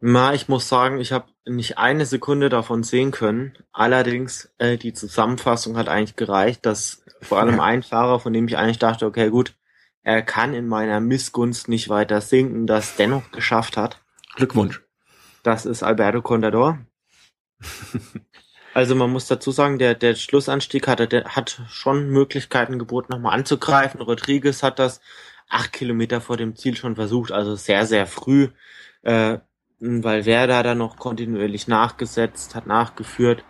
[0.00, 3.56] Na, ich muss sagen, ich habe nicht eine Sekunde davon sehen können.
[3.72, 8.56] Allerdings, äh, die Zusammenfassung hat eigentlich gereicht, dass vor allem ein Fahrer, von dem ich
[8.56, 9.54] eigentlich dachte, okay, gut,
[10.02, 14.02] er kann in meiner Missgunst nicht weiter sinken, das dennoch geschafft hat.
[14.34, 14.82] Glückwunsch.
[15.44, 16.78] Das ist Alberto Contador.
[18.74, 23.34] also man muss dazu sagen, der, der Schlussanstieg hatte, der hat schon Möglichkeiten geboten, nochmal
[23.34, 24.00] anzugreifen.
[24.00, 25.00] Rodriguez hat das
[25.48, 28.48] acht Kilometer vor dem Ziel schon versucht, also sehr, sehr früh,
[29.02, 29.38] äh,
[29.80, 33.44] weil Werder da noch kontinuierlich nachgesetzt, hat nachgeführt,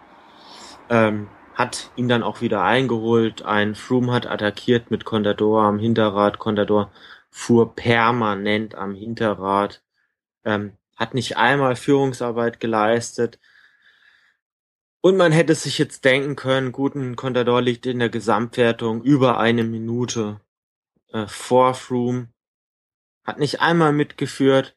[0.90, 3.42] ähm, hat ihn dann auch wieder eingeholt.
[3.44, 6.38] Ein Froome hat attackiert mit Contador am Hinterrad.
[6.38, 6.90] Contador
[7.30, 9.82] fuhr permanent am Hinterrad,
[10.44, 13.38] ähm, hat nicht einmal Führungsarbeit geleistet.
[15.02, 19.64] Und man hätte sich jetzt denken können, guten Contador liegt in der Gesamtwertung über eine
[19.64, 20.40] Minute
[21.12, 22.28] äh, vor Froome,
[23.24, 24.76] hat nicht einmal mitgeführt.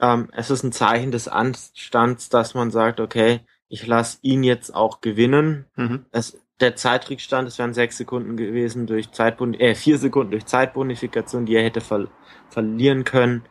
[0.00, 4.72] Ähm, es ist ein Zeichen des Anstands, dass man sagt, okay, ich lasse ihn jetzt
[4.72, 5.66] auch gewinnen.
[5.74, 6.06] Mhm.
[6.12, 11.44] Es, der Zeitrückstand, es wären sechs Sekunden gewesen durch Zeitboni äh, vier Sekunden durch Zeitbonifikation,
[11.44, 12.06] die er hätte ver
[12.50, 13.42] verlieren können.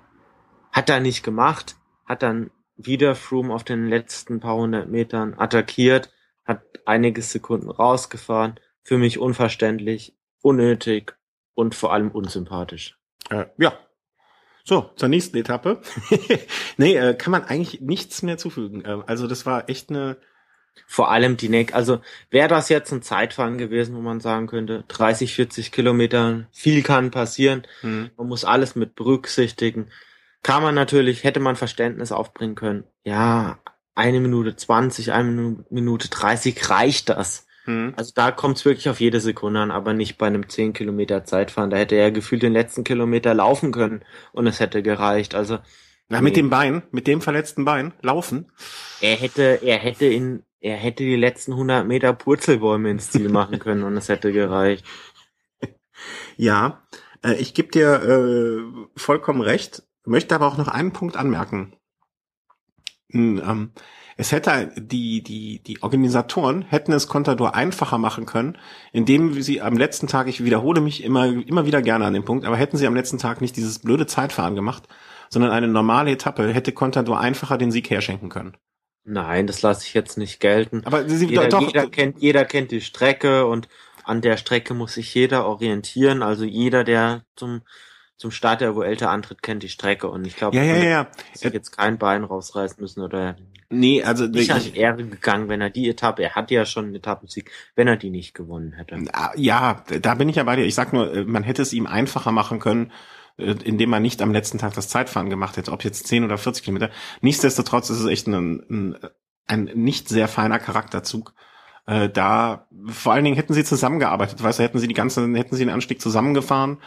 [0.71, 1.75] Hat er nicht gemacht,
[2.05, 6.11] hat dann wieder Froome auf den letzten paar hundert Metern attackiert,
[6.43, 8.59] hat einige Sekunden rausgefahren.
[8.83, 11.15] Für mich unverständlich, unnötig
[11.55, 12.97] und vor allem unsympathisch.
[13.29, 13.73] Äh, ja.
[14.63, 15.81] So, zur nächsten Etappe.
[16.77, 18.83] nee, äh, kann man eigentlich nichts mehr zufügen.
[18.83, 20.17] Äh, also das war echt eine...
[20.87, 21.73] Vor allem die Neck.
[21.73, 26.83] Also wäre das jetzt ein Zeitfahren gewesen, wo man sagen könnte, 30, 40 Kilometer, viel
[26.83, 27.65] kann passieren.
[27.81, 28.11] Mhm.
[28.17, 29.89] Man muss alles mit berücksichtigen.
[30.45, 32.83] Kann man natürlich, hätte man Verständnis aufbringen können.
[33.03, 33.57] Ja,
[33.95, 37.47] eine Minute 20, eine Minute 30 reicht das.
[37.63, 37.95] Hm.
[37.97, 41.23] Also da kommt es wirklich auf jede Sekunde an, aber nicht bei einem 10 Kilometer
[41.23, 41.71] Zeitfahren.
[41.71, 45.33] Da hätte er gefühlt den letzten Kilometer laufen können und es hätte gereicht.
[45.33, 45.57] Also
[46.09, 48.51] Na, mit dem Bein, mit dem verletzten Bein laufen.
[49.01, 53.57] Er hätte, er hätte in, er hätte die letzten 100 Meter Purzelbäume ins Ziel machen
[53.57, 54.85] können und es hätte gereicht.
[56.37, 56.83] Ja,
[57.23, 61.75] äh, ich gebe dir äh, vollkommen recht, möchte aber auch noch einen Punkt anmerken.
[63.13, 63.71] Ähm,
[64.17, 68.57] es hätte die, die, die Organisatoren hätten es Contador einfacher machen können,
[68.93, 72.45] indem sie am letzten Tag, ich wiederhole mich immer, immer wieder gerne an dem Punkt,
[72.45, 74.83] aber hätten sie am letzten Tag nicht dieses blöde Zeitfahren gemacht,
[75.29, 78.55] sondern eine normale Etappe, hätte Contador einfacher den Sieg herschenken können.
[79.03, 80.81] Nein, das lasse ich jetzt nicht gelten.
[80.85, 83.67] Aber sie, jeder, doch, jeder kennt, jeder kennt die Strecke und
[84.03, 86.23] an der Strecke muss sich jeder orientieren.
[86.23, 87.61] Also jeder, der zum
[88.17, 91.07] zum Start der Vuelta antritt, kennt die Strecke und ich glaube, ja, ja, ja.
[91.33, 93.35] sich jetzt kein Bein rausreißen müssen oder
[93.69, 96.95] nee, also nicht an Ehre gegangen, wenn er die Etappe, er hatte ja schon einen
[96.95, 99.03] Etappensieg, wenn er die nicht gewonnen hätte.
[99.11, 100.65] Ah, ja, da bin ich ja bei dir.
[100.65, 102.91] Ich sag nur, äh, man hätte es ihm einfacher machen können,
[103.37, 106.37] äh, indem man nicht am letzten Tag das Zeitfahren gemacht hätte, ob jetzt 10 oder
[106.37, 106.91] 40 Kilometer.
[107.21, 108.97] Nichtsdestotrotz ist es echt ein, ein,
[109.45, 111.33] ein nicht sehr feiner Charakterzug.
[111.85, 115.55] Äh, da vor allen Dingen hätten sie zusammengearbeitet, weißt du, hätten sie die ganze, hätten
[115.55, 116.77] sie den Anstieg zusammengefahren,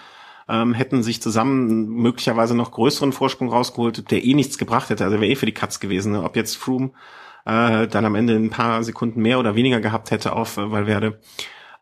[0.48, 5.04] ähm, hätten sich zusammen möglicherweise noch größeren Vorsprung rausgeholt, der eh nichts gebracht hätte.
[5.04, 6.12] Also wäre eh für die Katz gewesen.
[6.12, 6.22] Ne?
[6.22, 6.92] Ob jetzt Froome
[7.44, 11.20] äh, dann am Ende ein paar Sekunden mehr oder weniger gehabt hätte auf äh, Valverde.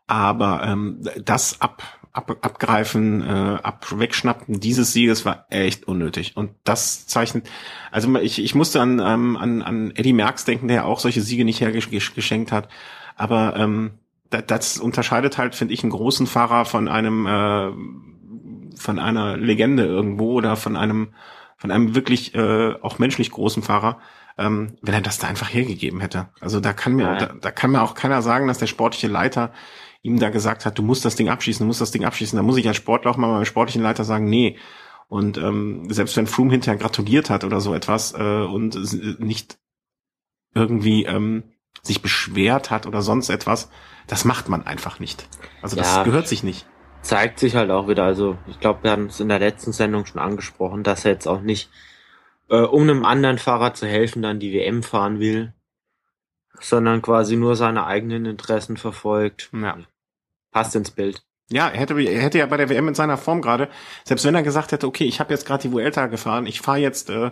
[0.07, 6.35] Aber ähm, das ab, ab, abgreifen, äh, ab wegschnappen dieses Sieges war echt unnötig.
[6.35, 7.49] Und das zeichnet,
[7.91, 11.45] also ich, ich musste an, ähm, an, an Eddie Merckx denken, der auch solche Siege
[11.45, 12.69] nicht hergeschenkt hat.
[13.15, 13.99] Aber ähm,
[14.29, 17.71] das, das unterscheidet halt, finde ich, einen großen Fahrer von einem äh,
[18.77, 21.13] von einer Legende irgendwo oder von einem
[21.57, 23.99] von einem wirklich äh, auch menschlich großen Fahrer,
[24.37, 26.29] ähm, wenn er das da einfach hergegeben hätte.
[26.39, 29.51] Also da kann mir da, da kann mir auch keiner sagen, dass der sportliche Leiter
[30.03, 32.37] ihm da gesagt hat, du musst das Ding abschießen, du musst das Ding abschießen.
[32.37, 34.57] Da muss ich als Sportler auch mal meinem sportlichen Leiter sagen, nee.
[35.07, 38.77] Und ähm, selbst wenn Froome hinterher gratuliert hat oder so etwas äh, und
[39.19, 39.57] nicht
[40.53, 41.43] irgendwie ähm,
[41.81, 43.69] sich beschwert hat oder sonst etwas,
[44.05, 45.27] das macht man einfach nicht.
[45.61, 46.03] Also das ja.
[46.03, 46.67] gehört sich nicht
[47.07, 48.03] zeigt sich halt auch wieder.
[48.03, 51.27] Also ich glaube, wir haben es in der letzten Sendung schon angesprochen, dass er jetzt
[51.27, 51.69] auch nicht,
[52.49, 55.53] äh, um einem anderen Fahrer zu helfen, dann die WM fahren will,
[56.59, 59.49] sondern quasi nur seine eigenen Interessen verfolgt.
[59.53, 59.77] Ja.
[60.51, 61.23] Passt ins Bild.
[61.49, 63.69] Ja, er hätte, er hätte ja bei der WM in seiner Form gerade,
[64.03, 66.79] selbst wenn er gesagt hätte, okay, ich habe jetzt gerade die Vuelta gefahren, ich fahre
[66.79, 67.31] jetzt, äh,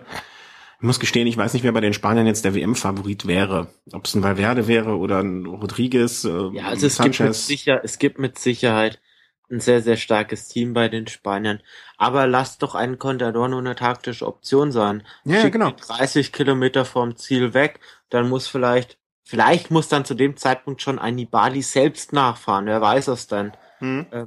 [0.80, 3.68] ich muss gestehen, ich weiß nicht, wer bei den Spaniern jetzt der WM-Favorit wäre.
[3.92, 6.24] Ob es ein Valverde wäre oder ein Rodriguez.
[6.24, 9.02] Äh, ja, also es gibt, mit sicher, es gibt mit Sicherheit
[9.50, 11.62] ein sehr, sehr starkes Team bei den Spaniern.
[11.98, 15.04] Aber lasst doch einen Contador nur eine taktische Option sein.
[15.24, 15.72] Ja, Schickt genau.
[15.72, 17.80] 30 Kilometer vom Ziel weg,
[18.10, 22.82] dann muss vielleicht, vielleicht muss dann zu dem Zeitpunkt schon ein Nibali selbst nachfahren, wer
[22.82, 23.56] weiß es dann.
[23.80, 24.08] Hm.
[24.12, 24.26] Äh,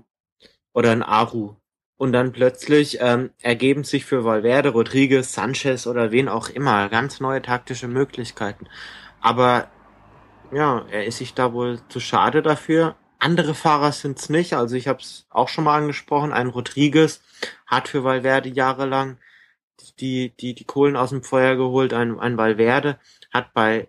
[0.72, 1.56] oder ein Aru.
[1.96, 7.18] Und dann plötzlich ähm, ergeben sich für Valverde, Rodriguez, Sanchez oder wen auch immer ganz
[7.18, 8.68] neue taktische Möglichkeiten.
[9.20, 9.68] Aber
[10.52, 12.94] ja, er ist sich da wohl zu schade dafür.
[13.18, 14.54] Andere Fahrer sind's nicht.
[14.54, 16.32] Also ich habe es auch schon mal angesprochen.
[16.32, 17.20] Ein Rodriguez
[17.66, 19.18] hat für Valverde jahrelang
[20.00, 21.92] die, die, die Kohlen aus dem Feuer geholt.
[21.92, 22.98] Ein, ein Valverde
[23.32, 23.88] hat bei,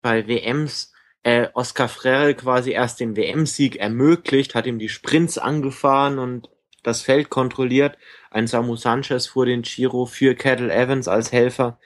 [0.00, 6.18] bei WMs äh, Oscar Freire quasi erst den WM-Sieg ermöglicht, hat ihm die Sprints angefahren
[6.18, 6.48] und
[6.82, 7.98] das Feld kontrolliert.
[8.30, 11.78] Ein Samu Sanchez fuhr den Giro für Kettle Evans als Helfer.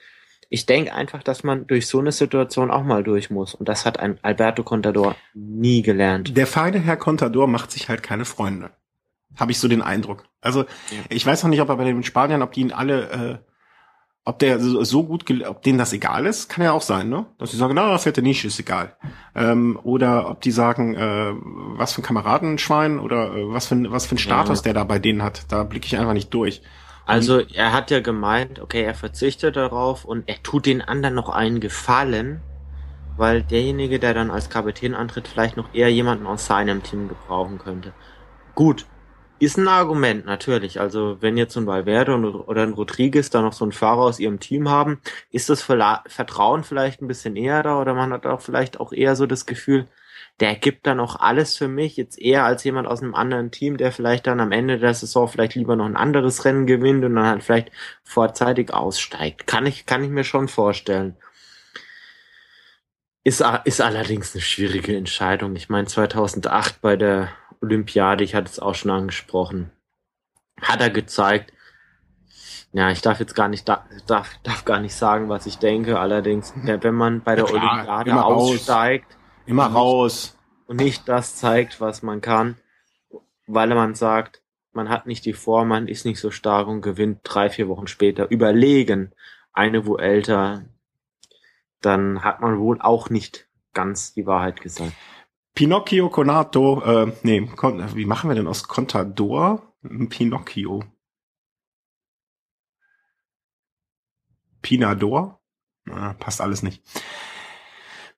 [0.53, 3.55] Ich denke einfach, dass man durch so eine Situation auch mal durch muss.
[3.55, 6.37] Und das hat ein Alberto Contador nie gelernt.
[6.37, 8.69] Der feine Herr Contador macht sich halt keine Freunde.
[9.35, 10.25] Habe ich so den Eindruck.
[10.41, 10.99] Also ja.
[11.09, 13.37] ich weiß noch nicht, ob er bei den Spaniern, ob die ihn alle äh,
[14.25, 17.25] ob der so gut, ob denen das egal ist, kann ja auch sein, ne?
[17.39, 18.95] Dass sie sagen, na, fährt der nicht, ist egal.
[19.33, 24.05] Ähm, oder ob die sagen, äh, was für ein Kameradenschwein oder äh, was für was
[24.05, 24.63] für ein Status ja.
[24.65, 25.51] der da bei denen hat.
[25.51, 26.61] Da blicke ich einfach nicht durch.
[27.05, 31.29] Also er hat ja gemeint, okay, er verzichtet darauf und er tut den anderen noch
[31.29, 32.41] einen Gefallen,
[33.17, 37.59] weil derjenige, der dann als Kapitän antritt, vielleicht noch eher jemanden aus seinem Team gebrauchen
[37.59, 37.93] könnte.
[38.55, 38.85] Gut,
[39.39, 40.79] ist ein Argument, natürlich.
[40.79, 44.39] Also wenn jetzt ein Valverde oder ein Rodriguez da noch so einen Fahrer aus ihrem
[44.39, 48.79] Team haben, ist das Vertrauen vielleicht ein bisschen eher da oder man hat auch vielleicht
[48.79, 49.87] auch eher so das Gefühl,
[50.39, 53.77] der gibt dann auch alles für mich, jetzt eher als jemand aus einem anderen Team,
[53.77, 57.15] der vielleicht dann am Ende der Saison vielleicht lieber noch ein anderes Rennen gewinnt und
[57.15, 57.71] dann halt vielleicht
[58.03, 59.45] vorzeitig aussteigt.
[59.45, 61.15] Kann ich, kann ich mir schon vorstellen.
[63.23, 65.55] Ist, ist allerdings eine schwierige Entscheidung.
[65.55, 67.29] Ich meine, 2008 bei der
[67.61, 69.71] Olympiade, ich hatte es auch schon angesprochen,
[70.61, 71.53] hat er gezeigt.
[72.73, 75.99] Ja, ich darf jetzt gar nicht, darf, darf gar nicht sagen, was ich denke.
[75.99, 79.22] Allerdings, wenn man bei der ja, Olympiade aussteigt, raus.
[79.45, 82.57] Immer und raus und nicht das zeigt, was man kann,
[83.47, 87.19] weil man sagt, man hat nicht die Form, man ist nicht so stark und gewinnt
[87.23, 89.11] drei, vier Wochen später überlegen
[89.51, 90.63] eine Vuelta,
[91.81, 94.93] dann hat man wohl auch nicht ganz die Wahrheit gesagt.
[95.53, 97.47] Pinocchio Conato, äh, nee,
[97.93, 99.73] wie machen wir denn aus Contador?
[100.09, 100.83] Pinocchio.
[104.61, 105.39] Pinador?
[105.89, 106.81] Ah, passt alles nicht.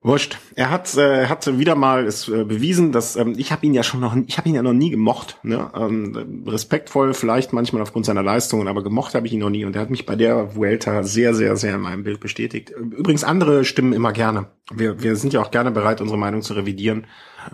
[0.05, 0.37] Wurscht.
[0.53, 3.81] Er hat, äh, hat wieder mal es äh, bewiesen, dass ähm, ich habe ihn ja
[3.81, 5.39] schon noch, ich habe ihn ja noch nie gemocht.
[5.41, 5.67] Ne?
[5.75, 9.65] Ähm, respektvoll vielleicht manchmal aufgrund seiner Leistungen, aber gemocht habe ich ihn noch nie.
[9.65, 12.69] Und er hat mich bei der Vuelta sehr, sehr, sehr in meinem Bild bestätigt.
[12.69, 14.51] Übrigens andere stimmen immer gerne.
[14.71, 17.07] Wir, wir sind ja auch gerne bereit, unsere Meinung zu revidieren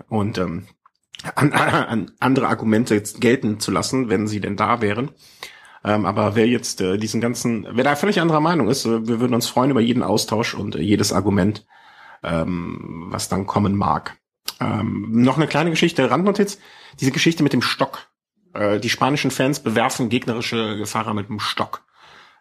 [0.10, 0.66] und ähm,
[1.36, 5.12] an, an andere Argumente jetzt gelten zu lassen, wenn sie denn da wären.
[5.86, 9.22] Ähm, aber wer jetzt äh, diesen ganzen, wer da völlig anderer Meinung ist, äh, wir
[9.22, 11.66] würden uns freuen über jeden Austausch und äh, jedes Argument
[12.24, 14.18] ähm, was dann kommen mag.
[14.60, 16.60] Ähm, noch eine kleine Geschichte, Randnotiz.
[17.00, 18.08] Diese Geschichte mit dem Stock.
[18.54, 21.84] Äh, die spanischen Fans bewerfen gegnerische Fahrer mit dem Stock.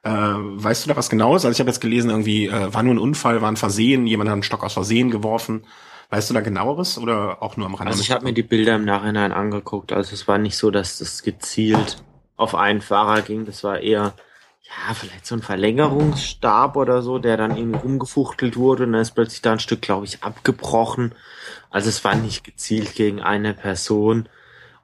[0.03, 1.45] Äh, weißt du da was genaues?
[1.45, 4.29] Also ich habe jetzt gelesen, irgendwie äh, war nur ein Unfall, war ein Versehen, jemand
[4.29, 5.67] hat einen Stock aus Versehen geworfen.
[6.09, 7.93] Weißt du da genaueres oder auch nur am Rande?
[7.93, 9.93] Also ich habe mir die Bilder im Nachhinein angeguckt.
[9.93, 12.03] Also es war nicht so, dass das gezielt
[12.37, 13.45] auf einen Fahrer ging.
[13.45, 14.15] Das war eher
[14.63, 19.13] ja, vielleicht so ein Verlängerungsstab oder so, der dann irgendwie umgefuchtelt wurde und dann ist
[19.13, 21.15] plötzlich da ein Stück, glaube ich, abgebrochen.
[21.71, 24.29] Also es war nicht gezielt gegen eine Person.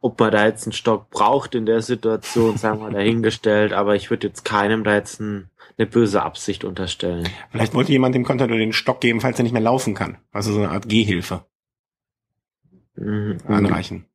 [0.00, 4.10] Ob man da jetzt einen Stock braucht in der Situation, sagen wir dahingestellt, aber ich
[4.10, 7.28] würde jetzt keinem da jetzt ein, eine böse Absicht unterstellen.
[7.50, 10.18] Vielleicht wollte jemand dem Contador den Stock geben, falls er nicht mehr laufen kann.
[10.32, 11.44] Also so eine Art Gehhilfe.
[12.96, 13.38] Mhm.
[13.46, 14.06] Anreichen.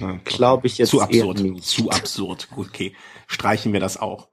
[0.00, 1.62] Ja, Glaube ich jetzt zu absurd.
[1.62, 2.48] Zu absurd.
[2.50, 2.94] Gut, okay.
[3.26, 4.28] Streichen wir das auch.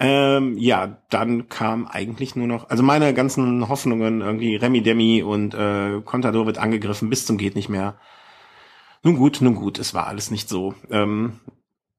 [0.00, 5.54] Ähm, ja, dann kam eigentlich nur noch, also meine ganzen Hoffnungen, irgendwie Remy Demi und
[5.54, 7.96] äh, Contador wird angegriffen bis zum geht nicht mehr.
[9.04, 10.74] Nun gut, nun gut, es war alles nicht so.
[10.90, 11.40] Ähm,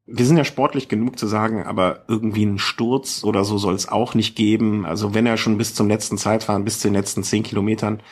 [0.08, 3.88] wir sind ja sportlich genug zu sagen, aber irgendwie einen Sturz oder so soll es
[3.88, 4.86] auch nicht geben.
[4.86, 8.03] Also wenn er schon bis zum letzten Zeitfahren, bis zu den letzten zehn Kilometern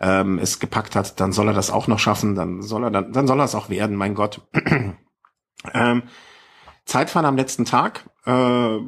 [0.00, 3.12] ähm, es gepackt hat, dann soll er das auch noch schaffen, dann soll er dann,
[3.12, 4.42] dann soll er es auch werden, mein Gott.
[5.74, 6.02] ähm,
[6.84, 8.08] Zeitfahren am letzten Tag.
[8.24, 8.78] Äh,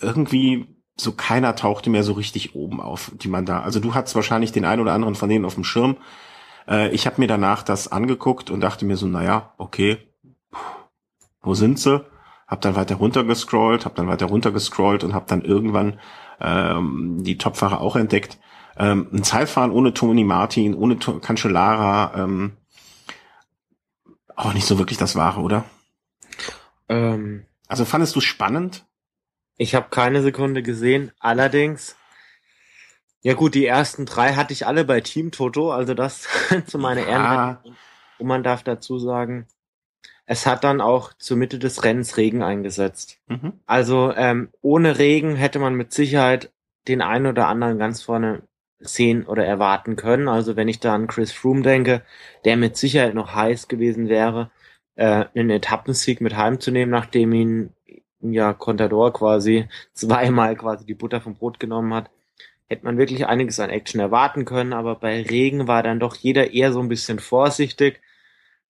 [0.00, 3.60] irgendwie so keiner tauchte mehr so richtig oben auf, die man da.
[3.60, 5.98] Also du hattest wahrscheinlich den einen oder anderen von denen auf dem Schirm.
[6.66, 9.98] Äh, ich habe mir danach das angeguckt und dachte mir so, naja, okay,
[11.42, 12.04] wo sind sie?
[12.48, 16.00] Hab dann weiter runtergescrollt, hab dann weiter runtergescrollt und hab dann irgendwann
[16.40, 18.38] ähm, die Topfahrer auch entdeckt.
[18.78, 22.56] Ähm, ein Zeitfahren ohne Tony Martin, ohne Cancellara, ähm,
[24.34, 25.64] auch nicht so wirklich das Wahre, oder?
[26.88, 28.86] Ähm, also fandest du spannend?
[29.56, 31.12] Ich habe keine Sekunde gesehen.
[31.18, 31.96] Allerdings,
[33.22, 36.28] ja gut, die ersten drei hatte ich alle bei Team Toto, also das
[36.66, 37.08] zu meiner ja.
[37.08, 37.76] Ehrenrettung.
[38.18, 39.46] Und man darf dazu sagen,
[40.26, 43.20] es hat dann auch zur Mitte des Rennens Regen eingesetzt.
[43.28, 43.60] Mhm.
[43.66, 46.52] Also ähm, ohne Regen hätte man mit Sicherheit
[46.88, 48.42] den einen oder anderen ganz vorne
[48.78, 50.28] sehen oder erwarten können.
[50.28, 52.02] Also wenn ich da an Chris Froome denke,
[52.44, 54.50] der mit Sicherheit noch heiß gewesen wäre,
[54.96, 57.75] äh, einen Etappensieg mit heimzunehmen, nachdem ihn
[58.20, 62.10] ja Contador quasi zweimal quasi die Butter vom Brot genommen hat,
[62.68, 66.52] hätte man wirklich einiges an Action erwarten können, aber bei Regen war dann doch jeder
[66.52, 68.00] eher so ein bisschen vorsichtig.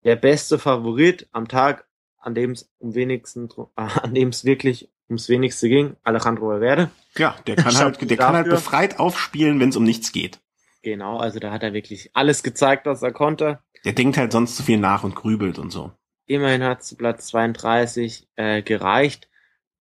[0.04, 1.86] Der beste Favorit am Tag,
[2.18, 6.90] an dem es um wenigsten, an dem es wirklich ums wenigste ging, Alejandro Valverde.
[7.16, 10.40] Ja, der kann halt, der kann halt befreit aufspielen, wenn es um nichts geht.
[10.82, 13.60] Genau, also da hat er wirklich alles gezeigt, was er konnte.
[13.84, 15.92] Der denkt halt sonst zu viel nach und grübelt und so.
[16.26, 19.28] Immerhin hat es zu Platz 32 äh, gereicht.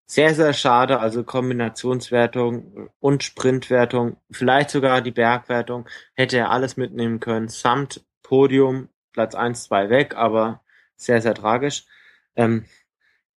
[0.08, 7.20] Sehr, sehr schade, also Kombinationswertung und Sprintwertung, vielleicht sogar die Bergwertung, hätte er alles mitnehmen
[7.20, 10.62] können, samt Podium, Platz 1, 2 weg, aber
[10.96, 11.86] sehr, sehr tragisch.
[12.36, 12.66] Ähm,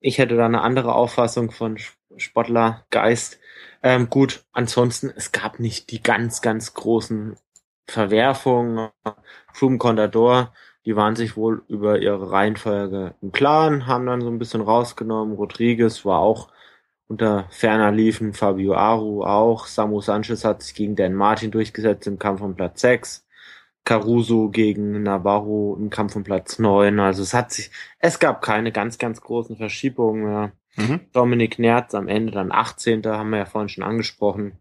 [0.00, 1.78] ich hätte da eine andere Auffassung von
[2.16, 3.38] Sportlergeist.
[3.82, 7.36] Ähm, gut, ansonsten, es gab nicht die ganz, ganz großen
[7.88, 8.90] Verwerfungen.
[9.52, 10.52] Froome Contador,
[10.84, 15.36] die waren sich wohl über ihre Reihenfolge im Klaren, haben dann so ein bisschen rausgenommen.
[15.36, 16.48] Rodriguez war auch
[17.08, 19.66] unter ferner liefen, Fabio Aru auch.
[19.66, 23.26] Samu Sanchez hat sich gegen Dan Martin durchgesetzt im Kampf um Platz 6.
[23.84, 26.98] Caruso gegen Navarro im Kampf um Platz 9.
[26.98, 30.52] Also es hat sich, es gab keine ganz, ganz großen Verschiebungen mehr.
[30.76, 31.00] Mhm.
[31.12, 33.06] Dominik Nerz am Ende dann 18.
[33.06, 34.58] haben wir ja vorhin schon angesprochen.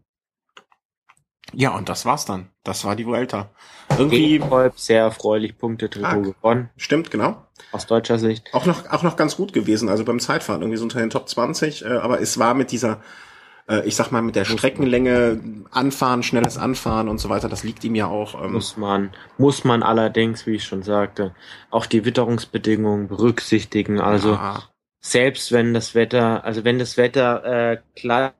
[1.58, 2.50] Ja, und das war's dann.
[2.64, 3.48] Das war die Vuelta.
[3.96, 6.68] Irgendwie Kolb, sehr erfreulich Punkte Trikot gewonnen.
[6.76, 7.46] Stimmt, genau.
[7.72, 8.52] Aus deutscher Sicht.
[8.52, 11.26] Auch noch auch noch ganz gut gewesen, also beim Zeitfahren irgendwie so unter den Top
[11.26, 13.00] 20, äh, aber es war mit dieser
[13.70, 15.40] äh, ich sag mal mit der Streckenlänge
[15.70, 18.34] anfahren, schnelles Anfahren und so weiter, das liegt ihm ja auch.
[18.34, 21.34] Ähm, muss man muss man allerdings, wie ich schon sagte,
[21.70, 24.62] auch die Witterungsbedingungen berücksichtigen, also ja.
[25.00, 28.34] selbst wenn das Wetter, also wenn das Wetter äh, gleich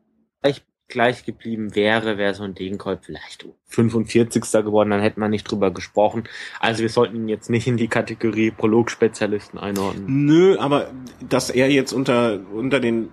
[0.88, 4.42] gleich geblieben wäre, wäre so ein Degenkolb vielleicht 45.
[4.42, 6.24] geworden, dann hätte man nicht drüber gesprochen.
[6.60, 10.04] Also wir sollten ihn jetzt nicht in die Kategorie Prologspezialisten einordnen.
[10.06, 10.92] Nö, aber
[11.28, 13.10] dass er jetzt unter, unter den,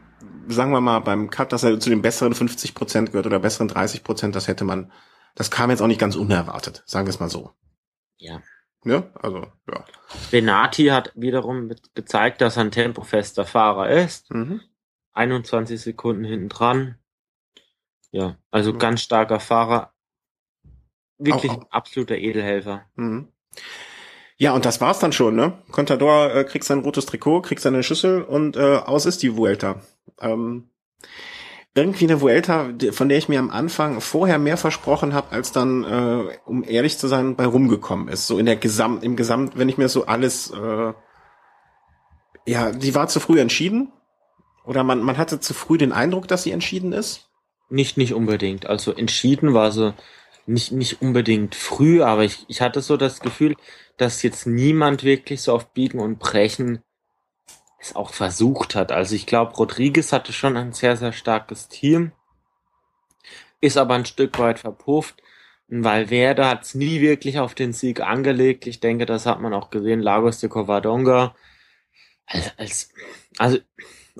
[0.48, 3.68] sagen wir mal, beim Cut, dass er zu den besseren 50 Prozent gehört oder besseren
[3.68, 4.92] 30 Prozent, das hätte man,
[5.36, 7.52] das kam jetzt auch nicht ganz unerwartet, sagen wir es mal so.
[8.18, 8.42] Ja.
[8.86, 9.86] Ja, also, ja.
[10.30, 14.30] Benati hat wiederum gezeigt, dass er ein tempofester Fahrer ist.
[14.32, 14.60] Mhm.
[15.14, 16.98] 21 Sekunden hinten dran
[18.14, 18.78] ja, also ja.
[18.78, 19.92] ganz starker Fahrer.
[21.18, 21.72] Wirklich auch, auch.
[21.72, 22.86] absoluter Edelhelfer.
[22.96, 23.28] Mhm.
[24.38, 25.54] Ja, und das war's dann schon, ne?
[25.72, 29.82] Contador äh, kriegt sein rotes Trikot, kriegt seine Schüssel und äh, aus ist die Vuelta.
[30.22, 30.70] Ähm,
[31.74, 35.84] irgendwie eine Vuelta, von der ich mir am Anfang vorher mehr versprochen habe, als dann,
[35.84, 38.28] äh, um ehrlich zu sein, bei rumgekommen ist.
[38.28, 40.94] So in der Gesamt, im Gesamt, wenn ich mir so alles, äh,
[42.46, 43.92] ja, die war zu früh entschieden.
[44.66, 47.33] Oder man, man hatte zu früh den Eindruck, dass sie entschieden ist.
[47.74, 48.68] Nicht, nicht unbedingt.
[48.68, 49.96] Also entschieden war sie
[50.46, 53.56] nicht, nicht unbedingt früh, aber ich, ich hatte so das Gefühl,
[53.98, 56.84] dass jetzt niemand wirklich so auf Biegen und Brechen
[57.80, 58.92] es auch versucht hat.
[58.92, 62.12] Also ich glaube, Rodriguez hatte schon ein sehr, sehr starkes Team,
[63.60, 65.24] ist aber ein Stück weit verpufft.
[65.68, 68.68] Und Valverde hat es nie wirklich auf den Sieg angelegt.
[68.68, 70.00] Ich denke, das hat man auch gesehen.
[70.00, 71.36] Lagos de Covadonga.
[72.28, 72.94] Als, als,
[73.40, 73.58] also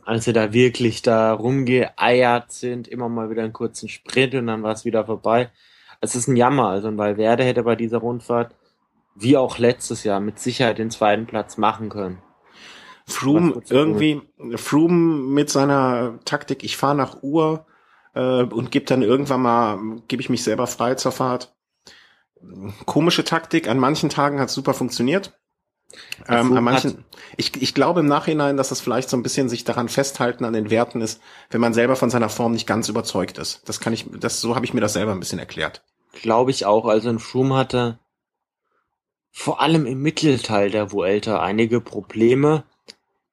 [0.02, 4.64] als sie da wirklich da rumgeeiert sind, immer mal wieder einen kurzen Sprint und dann
[4.64, 5.52] war es wieder vorbei.
[6.02, 8.56] Es ist ein Jammer, also ein Valverde hätte bei dieser Rundfahrt,
[9.16, 12.22] wie auch letztes Jahr, mit Sicherheit den zweiten Platz machen können.
[13.06, 14.22] Froome irgendwie,
[14.56, 17.66] Froome mit seiner Taktik, ich fahre nach Uhr
[18.14, 21.54] äh, und gebe dann irgendwann mal, gebe ich mich selber frei zur Fahrt.
[22.86, 25.38] Komische Taktik, an manchen Tagen hat super funktioniert.
[26.28, 27.04] Ähm, an manchen,
[27.38, 30.54] ich, ich glaube im Nachhinein, dass das vielleicht so ein bisschen sich daran festhalten an
[30.54, 33.62] den Werten ist, wenn man selber von seiner Form nicht ganz überzeugt ist.
[33.66, 35.84] Das kann ich, das, so habe ich mir das selber ein bisschen erklärt.
[36.14, 36.86] Glaube ich auch.
[36.86, 38.00] Also ein Froome hatte
[39.32, 42.64] vor allem im Mittelteil der Vuelta einige Probleme.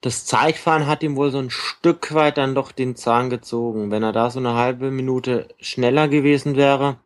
[0.00, 3.90] Das Zeitfahren hat ihm wohl so ein Stück weit dann doch den Zahn gezogen.
[3.90, 6.98] Wenn er da so eine halbe Minute schneller gewesen wäre,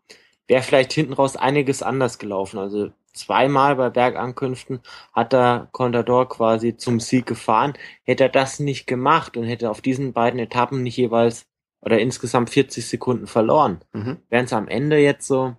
[0.46, 2.58] wäre vielleicht hinten raus einiges anders gelaufen.
[2.60, 4.81] Also zweimal bei Bergankünften
[5.12, 7.74] hat er Contador quasi zum Sieg gefahren.
[8.03, 11.46] Hätte er das nicht gemacht und hätte auf diesen beiden Etappen nicht jeweils
[11.85, 14.18] oder insgesamt 40 Sekunden verloren, mhm.
[14.31, 15.55] wären es am Ende jetzt so,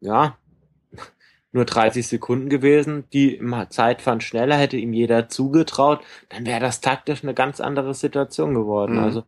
[0.00, 0.38] ja,
[1.52, 6.80] nur 30 Sekunden gewesen, die im Zeitfahren schneller hätte ihm jeder zugetraut, dann wäre das
[6.80, 8.94] taktisch eine ganz andere Situation geworden.
[8.94, 9.02] Mhm.
[9.02, 9.24] Also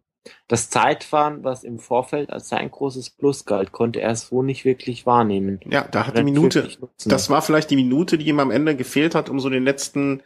[0.48, 5.06] das Zeitfahren, was im Vorfeld als sein großes Plus galt, konnte er so nicht wirklich
[5.06, 5.60] wahrnehmen.
[5.70, 6.68] Ja, da hat die Minute,
[7.04, 10.22] das war vielleicht die Minute, die ihm am Ende gefehlt hat, um so den letzten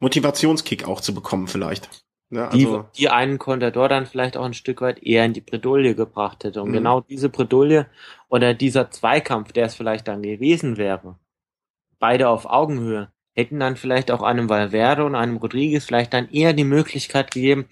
[0.00, 1.88] Motivationskick auch zu bekommen vielleicht.
[2.30, 5.40] Ja, also die, die einen Contador dann vielleicht auch ein Stück weit eher in die
[5.40, 6.62] Bredouille gebracht hätte.
[6.62, 6.74] Und mhm.
[6.74, 7.86] genau diese Bredouille
[8.28, 11.18] oder dieser Zweikampf, der es vielleicht dann gewesen wäre,
[11.98, 16.52] beide auf Augenhöhe, hätten dann vielleicht auch einem Valverde und einem Rodriguez vielleicht dann eher
[16.52, 17.66] die Möglichkeit gegeben,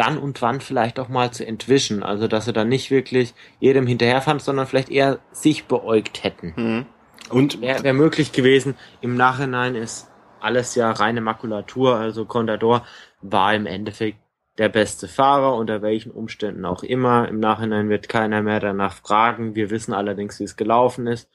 [0.00, 2.02] dann und wann vielleicht auch mal zu entwischen.
[2.02, 6.54] Also, dass sie dann nicht wirklich jedem hinterherfahren, sondern vielleicht eher sich beäugt hätten.
[6.56, 6.86] Mhm.
[7.28, 8.76] Und Wäre wär möglich gewesen.
[9.02, 10.08] Im Nachhinein ist
[10.40, 11.96] alles ja reine Makulatur.
[11.96, 12.86] Also Contador
[13.20, 14.18] war im Endeffekt
[14.56, 17.28] der beste Fahrer, unter welchen Umständen auch immer.
[17.28, 19.54] Im Nachhinein wird keiner mehr danach fragen.
[19.54, 21.28] Wir wissen allerdings, wie es gelaufen ist.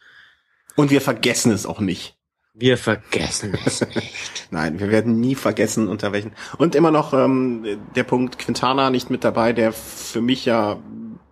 [0.76, 2.15] Und wir vergessen es auch nicht.
[2.58, 4.48] Wir vergessen es nicht.
[4.52, 6.32] Nein, wir werden nie vergessen, unter welchen.
[6.58, 10.78] Und immer noch ähm, der Punkt Quintana nicht mit dabei, der für mich ja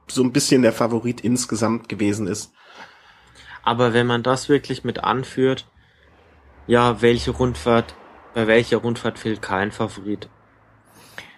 [0.07, 2.51] so ein bisschen der Favorit insgesamt gewesen ist.
[3.63, 5.65] Aber wenn man das wirklich mit anführt,
[6.67, 7.95] ja, welche Rundfahrt,
[8.34, 10.28] bei welcher Rundfahrt fehlt kein Favorit?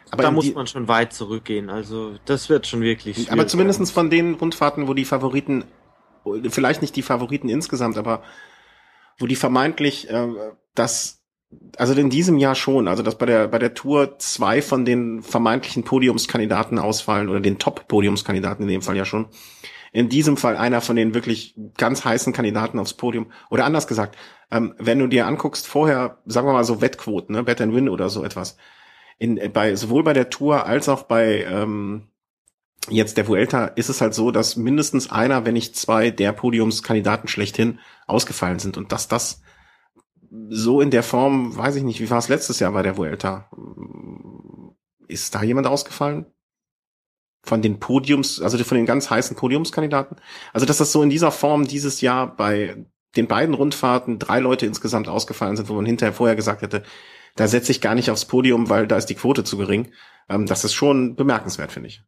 [0.10, 1.70] Aber da muss die- man schon weit zurückgehen.
[1.70, 3.28] Also das wird schon wirklich.
[3.28, 3.50] Aber schwierig.
[3.50, 5.66] zumindestens von den Rundfahrten, wo die Favoriten,
[6.50, 8.24] vielleicht nicht die Favoriten insgesamt, aber
[9.18, 10.28] wo die vermeintlich äh,
[10.74, 11.24] das,
[11.78, 15.22] also in diesem Jahr schon, also dass bei der bei der Tour zwei von den
[15.22, 19.28] vermeintlichen Podiumskandidaten ausfallen oder den Top-Podiumskandidaten in dem Fall ja schon.
[19.92, 23.32] In diesem Fall einer von den wirklich ganz heißen Kandidaten aufs Podium.
[23.50, 24.18] Oder anders gesagt,
[24.52, 27.88] ähm, wenn du dir anguckst, vorher, sagen wir mal so Wettquoten, ne, Bet and Win
[27.88, 28.58] oder so etwas,
[29.18, 32.10] in, äh, bei, sowohl bei der Tour als auch bei ähm,
[32.90, 37.28] jetzt der Vuelta ist es halt so, dass mindestens einer, wenn nicht zwei der Podiumskandidaten
[37.28, 39.42] schlechthin ausgefallen sind und dass das
[40.50, 43.50] so in der Form, weiß ich nicht, wie war es letztes Jahr bei der Vuelta?
[45.08, 46.26] Ist da jemand ausgefallen?
[47.44, 50.18] Von den Podiums, also von den ganz heißen Podiumskandidaten?
[50.52, 54.66] Also, dass das so in dieser Form dieses Jahr bei den beiden Rundfahrten drei Leute
[54.66, 56.84] insgesamt ausgefallen sind, wo man hinterher vorher gesagt hätte,
[57.36, 59.92] da setze ich gar nicht aufs Podium, weil da ist die Quote zu gering.
[60.28, 62.04] Ähm, das ist schon bemerkenswert, finde ich.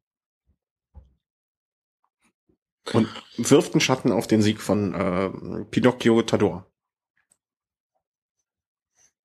[2.93, 6.65] Und wirft einen Schatten auf den Sieg von äh, Pinocchio Tador.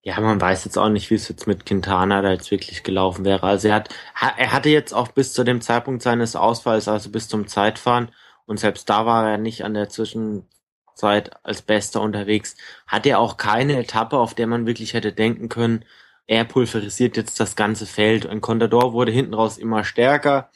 [0.05, 3.25] Ja, man weiß jetzt auch nicht, wie es jetzt mit Quintana da jetzt wirklich gelaufen
[3.25, 3.45] wäre.
[3.45, 7.11] Also er hat, ha- er hatte jetzt auch bis zu dem Zeitpunkt seines Ausfalls, also
[7.11, 8.11] bis zum Zeitfahren,
[8.45, 12.57] und selbst da war er nicht an der Zwischenzeit als Bester unterwegs,
[12.89, 15.85] hat er auch keine Etappe, auf der man wirklich hätte denken können,
[16.27, 18.27] er pulverisiert jetzt das ganze Feld.
[18.27, 20.51] Und Contador wurde hinten raus immer stärker.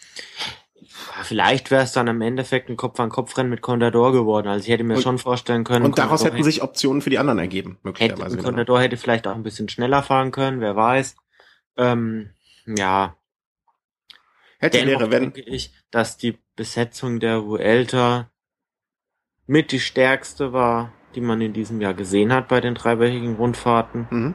[0.88, 4.46] Vielleicht wäre es dann im Endeffekt ein Kopf-an-Kopf-Rennen mit Contador geworden.
[4.48, 5.84] Also ich hätte mir Und- schon vorstellen können.
[5.84, 8.34] Und daraus Contador hätten sich Optionen für die anderen ergeben, Hätte, möglicherweise.
[8.36, 8.44] wieder.
[8.44, 11.16] Contador hätte vielleicht auch ein bisschen schneller fahren können, wer weiß.
[11.76, 12.30] Ähm,
[12.66, 13.16] ja,
[14.58, 15.22] Hätte dennoch wäre, wenn.
[15.32, 18.30] denke ich, dass die Besetzung der Vuelta
[19.46, 24.06] mit die stärkste war, die man in diesem Jahr gesehen hat bei den dreiwöchigen Rundfahrten.
[24.10, 24.34] Mhm.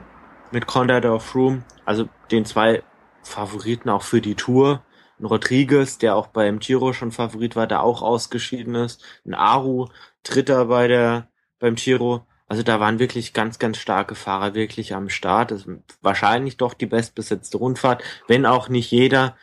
[0.52, 2.84] Mit Contador Froome, also den zwei
[3.24, 4.84] Favoriten auch für die Tour.
[5.22, 9.04] Ein Rodriguez, der auch beim Giro schon Favorit war, der auch ausgeschieden ist.
[9.26, 9.88] Ein Aru,
[10.24, 12.26] Dritter bei der, beim Giro.
[12.48, 15.52] Also da waren wirklich ganz, ganz starke Fahrer wirklich am Start.
[15.52, 15.70] Das ist
[16.02, 19.38] wahrscheinlich doch die bestbesetzte Rundfahrt, wenn auch nicht jeder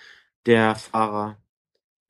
[0.47, 1.37] der Fahrer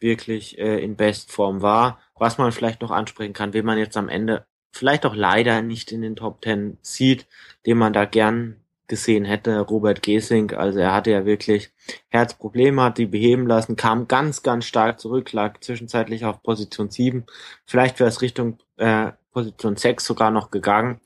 [0.00, 2.00] wirklich äh, in Bestform war.
[2.14, 5.92] Was man vielleicht noch ansprechen kann, wenn man jetzt am Ende vielleicht auch leider nicht
[5.92, 7.26] in den Top Ten sieht,
[7.66, 8.56] den man da gern
[8.88, 10.54] gesehen hätte, Robert Gesink.
[10.54, 11.70] Also er hatte ja wirklich
[12.08, 17.24] Herzprobleme, hat die beheben lassen, kam ganz, ganz stark zurück, lag zwischenzeitlich auf Position 7.
[17.66, 21.00] Vielleicht wäre es Richtung äh, Position 6 sogar noch gegangen,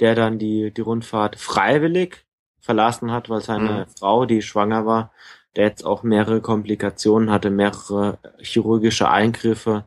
[0.00, 2.24] der dann die, die Rundfahrt freiwillig
[2.60, 5.12] verlassen hat, weil seine Frau, die schwanger war,
[5.56, 9.86] der jetzt auch mehrere Komplikationen hatte, mehrere chirurgische Eingriffe.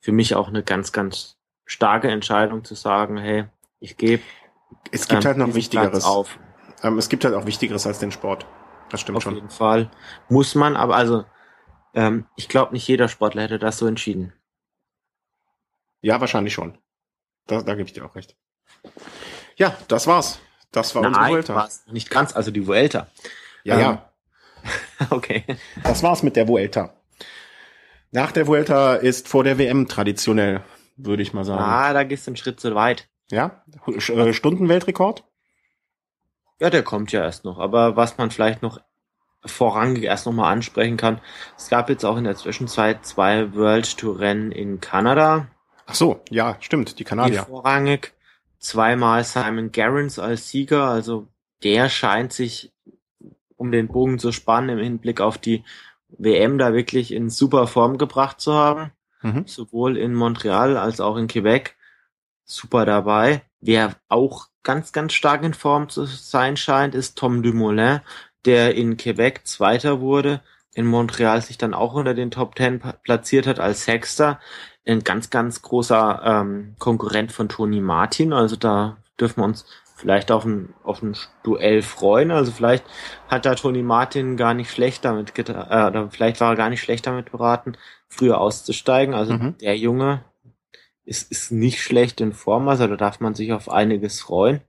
[0.00, 3.44] Für mich auch eine ganz, ganz starke Entscheidung zu sagen, hey,
[3.80, 4.22] ich gebe
[4.90, 5.90] Es gibt ähm, halt noch Wichtigeres.
[5.90, 6.38] Platz auf.
[6.82, 8.46] Ähm, es gibt halt auch Wichtigeres als den Sport.
[8.90, 9.34] Das stimmt Auf schon.
[9.34, 9.90] jeden Fall.
[10.28, 11.24] Muss man, aber also,
[11.94, 14.32] ähm, ich glaube, nicht jeder Sportler hätte das so entschieden.
[16.02, 16.78] Ja, wahrscheinlich schon.
[17.46, 18.36] Da, da gebe ich dir auch recht.
[19.56, 20.40] Ja, das war's.
[20.72, 21.54] Das war unsere Nein, Vuelta.
[21.54, 23.08] war's nicht ganz, also die Vuelta.
[23.64, 24.06] Ja, Ähm, ja.
[25.10, 25.44] Okay.
[25.82, 26.94] Das war's mit der Vuelta.
[28.12, 30.62] Nach der Vuelta ist vor der WM traditionell,
[30.96, 31.62] würde ich mal sagen.
[31.62, 33.08] Ah, da gehst du einen Schritt zu weit.
[33.30, 33.64] Ja?
[33.86, 35.24] Äh, Stundenweltrekord?
[36.60, 37.58] Ja, der kommt ja erst noch.
[37.58, 38.80] Aber was man vielleicht noch
[39.44, 41.20] vorrangig erst nochmal ansprechen kann,
[41.56, 45.48] es gab jetzt auch in der Zwischenzeit zwei World Tour Rennen in Kanada.
[45.86, 47.44] Ach so, ja, stimmt, die Die Kanadier.
[47.44, 48.12] vorrangig.
[48.58, 50.84] Zweimal Simon Gerrans als Sieger.
[50.84, 51.26] Also
[51.64, 52.70] der scheint sich,
[53.56, 55.64] um den Bogen zu spannen, im Hinblick auf die
[56.10, 58.92] WM da wirklich in super Form gebracht zu haben.
[59.22, 59.46] Mhm.
[59.46, 61.76] Sowohl in Montreal als auch in Quebec.
[62.50, 63.42] Super dabei.
[63.60, 68.00] Wer auch ganz, ganz stark in Form zu sein scheint, ist Tom Dumoulin,
[68.44, 70.40] der in Quebec Zweiter wurde,
[70.74, 74.40] in Montreal sich dann auch unter den Top Ten platziert hat als Sechster.
[74.84, 78.32] Ein ganz, ganz großer ähm, Konkurrent von Tony Martin.
[78.32, 82.32] Also da dürfen wir uns vielleicht auf ein, auf ein Duell freuen.
[82.32, 82.84] Also vielleicht
[83.28, 86.70] hat da Tony Martin gar nicht schlecht damit getan, äh, oder vielleicht war er gar
[86.70, 87.76] nicht schlecht damit beraten,
[88.08, 89.14] früher auszusteigen.
[89.14, 89.58] Also mhm.
[89.58, 90.24] der Junge
[91.10, 94.60] ist, ist nicht schlecht in Form, also da darf man sich auf einiges freuen.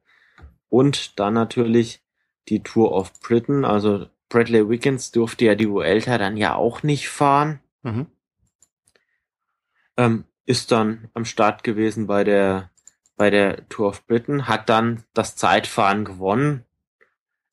[0.70, 2.02] Und dann natürlich
[2.50, 7.10] die Tour of Britain, also Bradley Wiggins durfte ja die Vuelta dann ja auch nicht
[7.10, 7.60] fahren.
[7.84, 8.08] Mhm.
[9.98, 12.72] Ähm, ist dann am Start gewesen bei der
[13.18, 16.66] bei der Tour of Britain, hat dann das Zeitfahren gewonnen.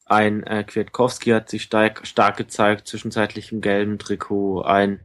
[0.06, 4.62] Ein äh, Kwiatkowski hat sich stark, stark gezeigt, zwischenzeitlich im gelben Trikot.
[4.62, 5.00] Ein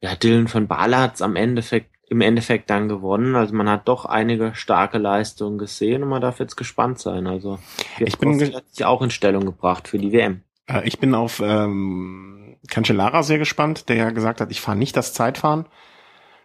[0.00, 3.36] ja, Dylan von Bala hat es am Endeffekt im Endeffekt dann gewonnen.
[3.36, 7.28] Also man hat doch einige starke Leistungen gesehen und man darf jetzt gespannt sein.
[7.28, 7.60] Also
[8.00, 10.42] ich bin hat sich auch in Stellung gebracht für die WM.
[10.66, 14.96] Äh, ich bin auf ähm, Cancellara sehr gespannt, der ja gesagt hat, ich fahre nicht
[14.96, 15.66] das Zeitfahren.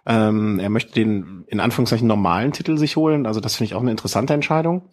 [0.06, 3.26] Ähm, er möchte den in Anführungszeichen normalen Titel sich holen.
[3.26, 4.84] Also das finde ich auch eine interessante Entscheidung.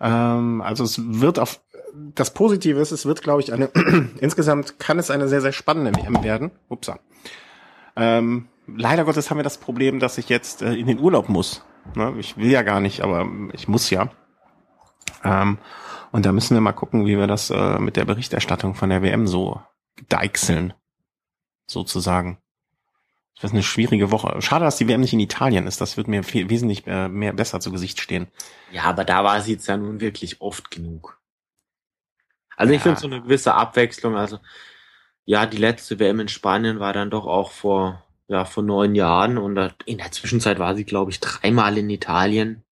[0.00, 1.60] Ähm, also es wird auf
[2.14, 3.66] das Positive ist, es wird, glaube ich, eine
[4.20, 6.50] insgesamt kann es eine sehr, sehr spannende WM werden.
[6.68, 6.98] Upsa.
[7.96, 11.64] Ähm, leider Gottes haben wir das Problem, dass ich jetzt äh, in den Urlaub muss.
[11.94, 12.14] Ne?
[12.18, 14.10] Ich will ja gar nicht, aber ich muss ja.
[15.22, 15.58] Ähm,
[16.12, 19.02] und da müssen wir mal gucken, wie wir das äh, mit der Berichterstattung von der
[19.02, 19.60] WM so
[20.08, 20.74] deichseln.
[21.66, 22.38] Sozusagen.
[23.36, 24.40] Das ist eine schwierige Woche.
[24.42, 25.80] Schade, dass die WM nicht in Italien ist.
[25.80, 28.28] Das wird mir viel, wesentlich äh, mehr besser zu Gesicht stehen.
[28.70, 31.18] Ja, aber da war sie jetzt ja nun wirklich oft genug.
[32.56, 32.76] Also ja.
[32.76, 34.16] ich finde so eine gewisse Abwechslung.
[34.16, 34.38] Also
[35.24, 39.38] ja, die letzte WM in Spanien war dann doch auch vor ja vor neun Jahren
[39.38, 42.64] und in der Zwischenzeit war sie, glaube ich, dreimal in Italien.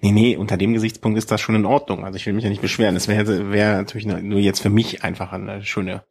[0.00, 2.04] Nee, nee, unter dem Gesichtspunkt ist das schon in Ordnung.
[2.04, 2.96] Also ich will mich ja nicht beschweren.
[2.96, 6.04] Es wäre wär natürlich nur jetzt für mich einfach eine schöne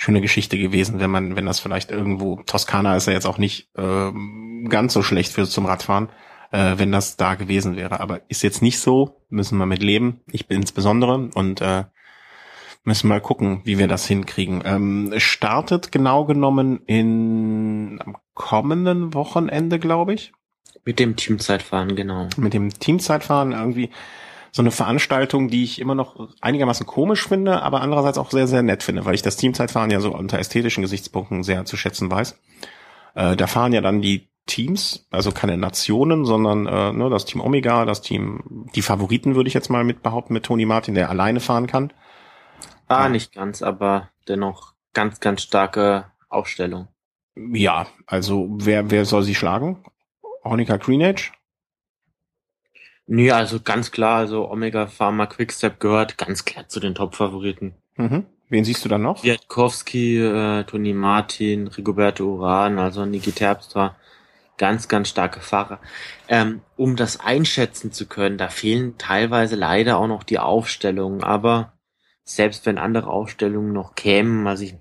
[0.00, 3.68] schöne Geschichte gewesen, wenn man, wenn das vielleicht irgendwo, Toskana ist ja jetzt auch nicht
[3.76, 4.10] äh,
[4.66, 6.08] ganz so schlecht für zum Radfahren,
[6.52, 8.00] äh, wenn das da gewesen wäre.
[8.00, 10.22] Aber ist jetzt nicht so, müssen wir mit leben.
[10.32, 11.84] Ich bin insbesondere und äh,
[12.84, 14.62] müssen mal gucken, wie wir das hinkriegen.
[14.64, 20.32] Ähm, startet genau genommen in am kommenden Wochenende, glaube ich.
[20.84, 22.28] Mit dem Teamzeitfahren, genau.
[22.36, 23.90] Mit dem Teamzeitfahren irgendwie
[24.52, 28.62] so eine Veranstaltung, die ich immer noch einigermaßen komisch finde, aber andererseits auch sehr, sehr
[28.62, 32.40] nett finde, weil ich das Teamzeitfahren ja so unter ästhetischen Gesichtspunkten sehr zu schätzen weiß.
[33.14, 37.40] Äh, da fahren ja dann die Teams, also keine Nationen, sondern äh, ne, das Team
[37.40, 41.10] Omega, das Team, die Favoriten würde ich jetzt mal mit behaupten mit Toni Martin, der
[41.10, 41.92] alleine fahren kann.
[42.90, 46.88] Ah, nicht ganz, aber dennoch ganz, ganz starke Aufstellung.
[47.36, 49.84] Ja, also wer, wer soll sie schlagen?
[50.42, 51.30] Honika Greenedge?
[53.06, 57.74] Nee, also ganz klar, also Omega Pharma Quickstep gehört ganz klar zu den Top-Favoriten.
[57.96, 58.26] Mhm.
[58.48, 59.22] Wen siehst du dann noch?
[59.22, 63.94] Wiatkowski, äh, Toni Martin, Rigoberto Uran, also Niki Terpstra.
[64.58, 65.78] Ganz, ganz starke Fahrer.
[66.28, 71.72] Ähm, um das einschätzen zu können, da fehlen teilweise leider auch noch die Aufstellungen, aber
[72.34, 74.74] selbst wenn andere Aufstellungen noch kämen, also ich,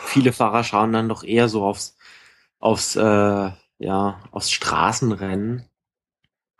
[0.00, 1.96] viele Fahrer schauen dann doch eher so aufs,
[2.58, 5.68] aufs, äh, ja, aufs Straßenrennen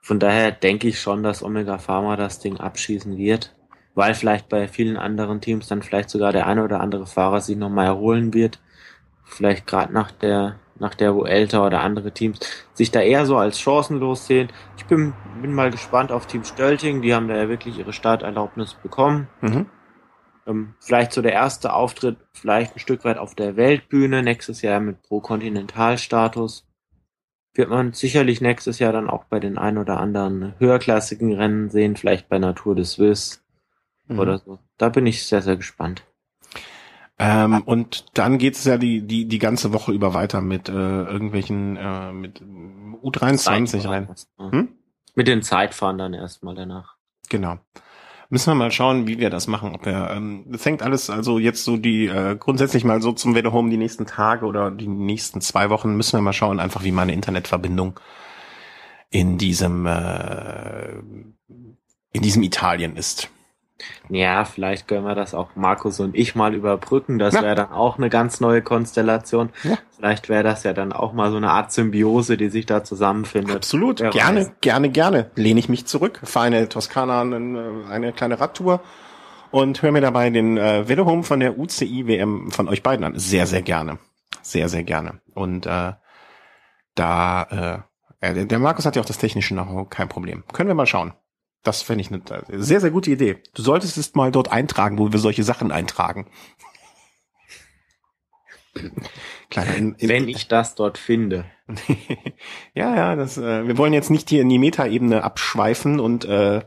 [0.08, 3.54] von daher denke ich schon, dass Omega Pharma das Ding abschießen wird,
[3.94, 7.58] weil vielleicht bei vielen anderen Teams dann vielleicht sogar der eine oder andere Fahrer sich
[7.58, 8.58] nochmal erholen wird.
[9.24, 12.40] Vielleicht gerade nach der nach der Vuelta oder andere Teams
[12.72, 14.48] sich da eher so als chancenlos sehen.
[14.78, 18.72] Ich bin, bin mal gespannt auf Team Stölting, die haben da ja wirklich ihre Starterlaubnis
[18.72, 19.28] bekommen.
[19.42, 19.66] Mhm.
[20.48, 24.80] Ähm, vielleicht so der erste Auftritt, vielleicht ein Stück weit auf der Weltbühne, nächstes Jahr
[24.80, 26.64] mit Pro-Kontinental-Status
[27.58, 31.96] wird man sicherlich nächstes Jahr dann auch bei den ein oder anderen höherklassigen Rennen sehen,
[31.96, 33.44] vielleicht bei Natur des Swiss
[34.06, 34.18] mhm.
[34.20, 34.58] oder so.
[34.78, 36.04] Da bin ich sehr, sehr gespannt.
[37.18, 40.72] Ähm, und dann geht es ja die, die, die ganze Woche über weiter mit äh,
[40.72, 44.14] irgendwelchen äh, mit U23 rein.
[44.38, 44.68] Hm?
[45.16, 46.94] Mit den Zeitfahren dann erstmal danach.
[47.28, 47.58] Genau.
[48.30, 49.74] Müssen wir mal schauen, wie wir das machen.
[49.74, 53.34] Ob er, ähm, das hängt alles also jetzt so die äh, grundsätzlich mal so zum
[53.34, 56.84] Wetter Home die nächsten Tage oder die nächsten zwei Wochen müssen wir mal schauen, einfach
[56.84, 57.98] wie meine Internetverbindung
[59.10, 60.98] in diesem äh,
[62.12, 63.30] in diesem Italien ist.
[64.08, 67.18] Ja, vielleicht können wir das auch Markus und ich mal überbrücken.
[67.18, 69.50] Das wäre dann auch eine ganz neue Konstellation.
[69.62, 69.78] Ja.
[69.96, 73.56] Vielleicht wäre das ja dann auch mal so eine Art Symbiose, die sich da zusammenfindet.
[73.56, 74.52] Absolut, Wer gerne, weiß.
[74.60, 75.30] gerne, gerne.
[75.36, 78.80] Lehne ich mich zurück, fahre eine Toskana, eine, eine kleine Radtour
[79.50, 83.18] und höre mir dabei den äh, Velohome von der UCI WM von euch beiden an.
[83.18, 83.98] Sehr, sehr gerne.
[84.42, 85.20] Sehr, sehr gerne.
[85.34, 85.92] Und äh,
[86.94, 87.84] da,
[88.22, 90.44] äh, der Markus hat ja auch das technische know kein Problem.
[90.52, 91.12] Können wir mal schauen.
[91.62, 92.22] Das fände ich eine
[92.62, 93.42] sehr, sehr gute Idee.
[93.54, 96.26] Du solltest es mal dort eintragen, wo wir solche Sachen eintragen.
[99.50, 101.46] Kleiner in, in, Wenn ich das dort finde.
[102.74, 106.62] ja, ja, das, äh, wir wollen jetzt nicht hier in die Metaebene abschweifen und äh,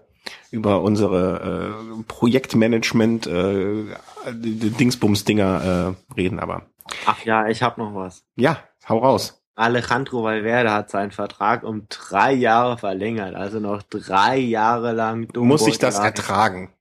[0.52, 3.86] über unsere äh, Projektmanagement äh,
[4.34, 6.68] Dingsbums-Dinger äh, reden, aber.
[7.06, 8.26] Ach ja, ich habe noch was.
[8.36, 9.41] Ja, hau raus.
[9.56, 15.28] Alejandro Valverde hat seinen Vertrag um drei Jahre verlängert, also noch drei Jahre lang.
[15.36, 16.74] Muss ich das ertragen?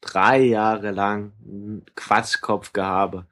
[0.00, 1.32] Drei Jahre lang
[1.94, 3.26] Quatschkopfgehabe.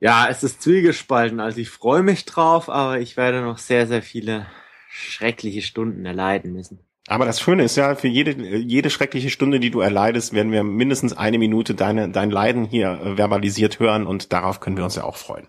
[0.00, 4.02] Ja, es ist zwiegespalten, also ich freue mich drauf, aber ich werde noch sehr, sehr
[4.02, 4.46] viele
[4.88, 6.80] schreckliche Stunden erleiden müssen.
[7.06, 10.62] Aber das Schöne ist ja, für jede, jede schreckliche Stunde, die du erleidest, werden wir
[10.62, 14.96] mindestens eine Minute deine, dein Leiden hier äh, verbalisiert hören und darauf können wir uns
[14.96, 15.48] ja auch freuen.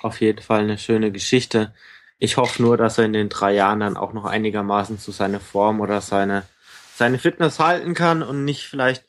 [0.00, 1.74] Auf jeden Fall eine schöne Geschichte.
[2.18, 5.40] Ich hoffe nur, dass er in den drei Jahren dann auch noch einigermaßen zu seiner
[5.40, 6.44] Form oder seine,
[6.94, 9.04] seine Fitness halten kann und nicht vielleicht,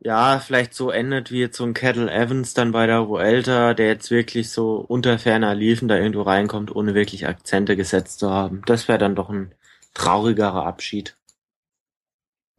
[0.00, 3.88] ja, vielleicht so endet wie jetzt so ein Kettle Evans dann bei der Vuelta, der
[3.88, 8.62] jetzt wirklich so unter ferner Liefen da irgendwo reinkommt, ohne wirklich Akzente gesetzt zu haben.
[8.66, 9.52] Das wäre dann doch ein
[9.94, 11.16] traurigerer Abschied.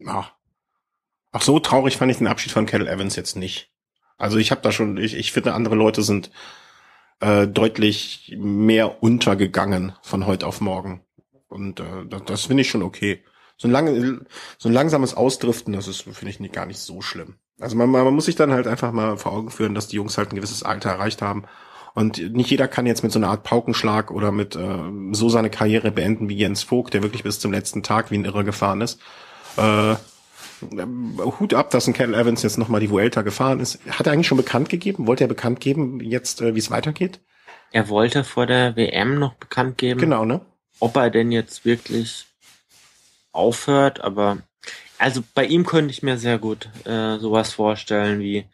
[0.05, 0.33] Ach.
[1.31, 3.69] Ach so traurig fand ich den Abschied von Kettle Evans jetzt nicht.
[4.17, 6.31] Also ich habe da schon, ich, ich finde andere Leute sind
[7.19, 11.01] äh, deutlich mehr untergegangen von heute auf morgen.
[11.47, 13.23] Und äh, das, das finde ich schon okay.
[13.57, 14.21] So ein, lange,
[14.57, 17.35] so ein langsames Ausdriften, das ist, finde ich, nicht, gar nicht so schlimm.
[17.59, 20.17] Also man, man muss sich dann halt einfach mal vor Augen führen, dass die Jungs
[20.17, 21.43] halt ein gewisses Alter erreicht haben
[21.93, 24.79] und nicht jeder kann jetzt mit so einer Art Paukenschlag oder mit äh,
[25.11, 28.25] so seine Karriere beenden wie Jens Vogt, der wirklich bis zum letzten Tag wie ein
[28.25, 28.99] Irrer gefahren ist.
[29.57, 29.95] Äh,
[30.61, 33.79] Hut ab, dass ein Kettle Evans jetzt nochmal die Vuelta gefahren ist.
[33.89, 35.07] Hat er eigentlich schon bekannt gegeben?
[35.07, 37.19] Wollte er bekannt geben, jetzt, äh, wie es weitergeht?
[37.71, 39.99] Er wollte vor der WM noch bekannt geben.
[39.99, 40.41] Genau, ne?
[40.79, 42.25] Ob er denn jetzt wirklich
[43.31, 44.39] aufhört, aber
[44.97, 48.45] also bei ihm könnte ich mir sehr gut äh, sowas vorstellen wie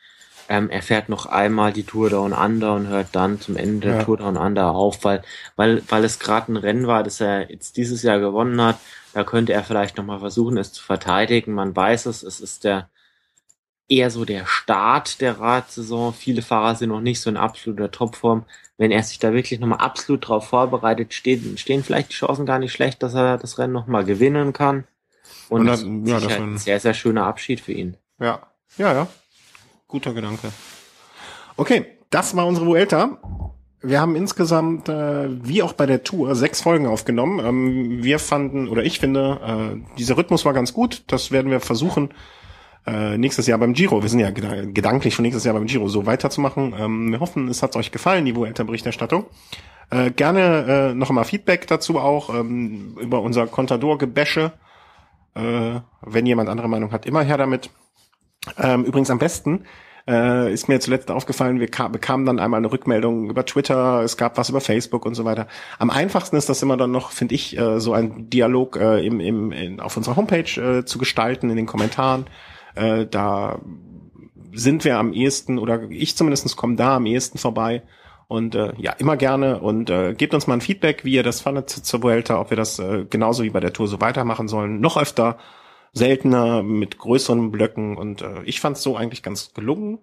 [0.48, 3.98] ähm, er fährt noch einmal die Tour Down Under und hört dann zum Ende der
[3.98, 4.04] ja.
[4.04, 5.24] Tour Down Under auf, weil,
[5.56, 8.78] weil, weil es gerade ein Rennen war, das er jetzt dieses Jahr gewonnen hat.
[9.14, 11.54] Da könnte er vielleicht nochmal versuchen, es zu verteidigen.
[11.54, 12.90] Man weiß es, es ist der
[13.88, 16.14] eher so der Start der Radsaison.
[16.14, 18.46] Viele Fahrer sind noch nicht so in absoluter Topform.
[18.78, 22.60] Wenn er sich da wirklich nochmal absolut drauf vorbereitet, stehen, stehen vielleicht die Chancen gar
[22.60, 24.86] nicht schlecht, dass er das Rennen nochmal gewinnen kann.
[25.50, 27.96] Und, und dann, ja, das ist ein sehr, sehr schöner Abschied für ihn.
[28.20, 29.08] Ja, ja, ja.
[29.96, 30.52] Guter Gedanke.
[31.56, 33.18] Okay, das war unsere Vuelta.
[33.82, 37.40] Wir haben insgesamt, äh, wie auch bei der Tour, sechs Folgen aufgenommen.
[37.40, 41.06] Ähm, wir fanden, oder ich finde, äh, dieser Rhythmus war ganz gut.
[41.08, 42.10] Das werden wir versuchen,
[42.86, 46.06] äh, nächstes Jahr beim Giro, wir sind ja gedanklich schon nächstes Jahr beim Giro, so
[46.06, 46.76] weiterzumachen.
[46.78, 49.28] Ähm, wir hoffen, es hat euch gefallen, die Vuelta-Berichterstattung.
[49.92, 54.52] Äh, gerne äh, noch einmal Feedback dazu auch ähm, über unser Contador-Gebäsche.
[55.36, 57.70] Äh, wenn jemand andere Meinung hat, immer her damit.
[58.58, 59.66] Ähm, übrigens am besten
[60.08, 64.38] äh, ist mir zuletzt aufgefallen, wir bekamen dann einmal eine Rückmeldung über Twitter, es gab
[64.38, 65.48] was über Facebook und so weiter.
[65.80, 69.20] Am einfachsten ist das immer dann noch, finde ich, äh, so ein Dialog äh, im,
[69.20, 72.26] im, in, auf unserer Homepage äh, zu gestalten, in den Kommentaren.
[72.76, 73.60] Äh, da
[74.54, 77.84] sind wir am ehesten, oder ich zumindest komme da am ehesten vorbei.
[78.28, 81.42] Und äh, ja, immer gerne und äh, gebt uns mal ein Feedback, wie ihr das
[81.42, 84.80] fandet zur Vuelta, ob wir das äh, genauso wie bei der Tour so weitermachen sollen.
[84.80, 85.38] Noch öfter
[85.96, 90.00] seltener, mit größeren Blöcken und äh, ich fand es so eigentlich ganz gelungen.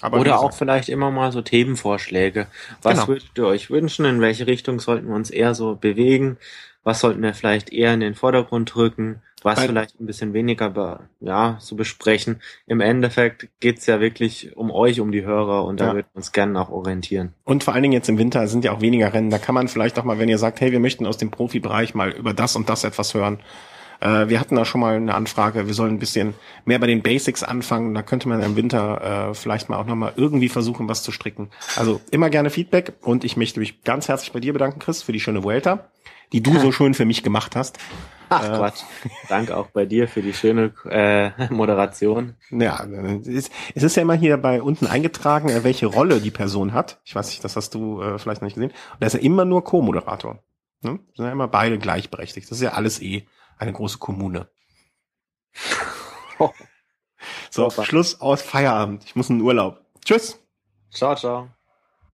[0.00, 2.46] Aber Oder auch vielleicht immer mal so Themenvorschläge.
[2.82, 3.08] Was genau.
[3.08, 4.04] würdet ihr euch wünschen?
[4.04, 6.36] In welche Richtung sollten wir uns eher so bewegen?
[6.84, 9.22] Was sollten wir vielleicht eher in den Vordergrund drücken?
[9.42, 12.40] Was Bei vielleicht ein bisschen weniger ja, zu besprechen.
[12.66, 15.94] Im Endeffekt geht's ja wirklich um euch, um die Hörer und da ja.
[15.94, 17.34] würden wir uns gerne auch orientieren.
[17.44, 19.30] Und vor allen Dingen jetzt im Winter sind ja auch weniger Rennen.
[19.30, 21.94] Da kann man vielleicht auch mal, wenn ihr sagt, hey, wir möchten aus dem Profibereich
[21.94, 23.38] mal über das und das etwas hören,
[24.00, 26.34] äh, wir hatten da schon mal eine Anfrage, wir sollen ein bisschen
[26.64, 27.94] mehr bei den Basics anfangen.
[27.94, 31.50] Da könnte man im Winter äh, vielleicht mal auch nochmal irgendwie versuchen, was zu stricken.
[31.76, 35.12] Also immer gerne Feedback und ich möchte mich ganz herzlich bei dir bedanken, Chris, für
[35.12, 35.88] die schöne Vuelta,
[36.32, 37.78] die du so schön für mich gemacht hast.
[38.30, 38.82] Ach äh, Quatsch.
[39.28, 42.34] Danke auch bei dir für die schöne äh, Moderation.
[42.50, 42.84] Ja,
[43.20, 46.72] es ist, es ist ja immer hier bei unten eingetragen, äh, welche Rolle die Person
[46.72, 47.00] hat.
[47.04, 48.70] Ich weiß nicht, das hast du äh, vielleicht noch nicht gesehen.
[48.70, 50.38] Und da ist ja immer nur Co-Moderator.
[50.82, 51.00] Ne?
[51.14, 52.50] Sind ja immer beide gleichberechtigt.
[52.50, 53.26] Das ist ja alles eh
[53.58, 54.48] eine große Kommune.
[57.50, 59.04] so, Schluss aus Feierabend.
[59.04, 59.84] Ich muss in den Urlaub.
[60.04, 60.38] Tschüss.
[60.90, 61.48] Ciao, ciao.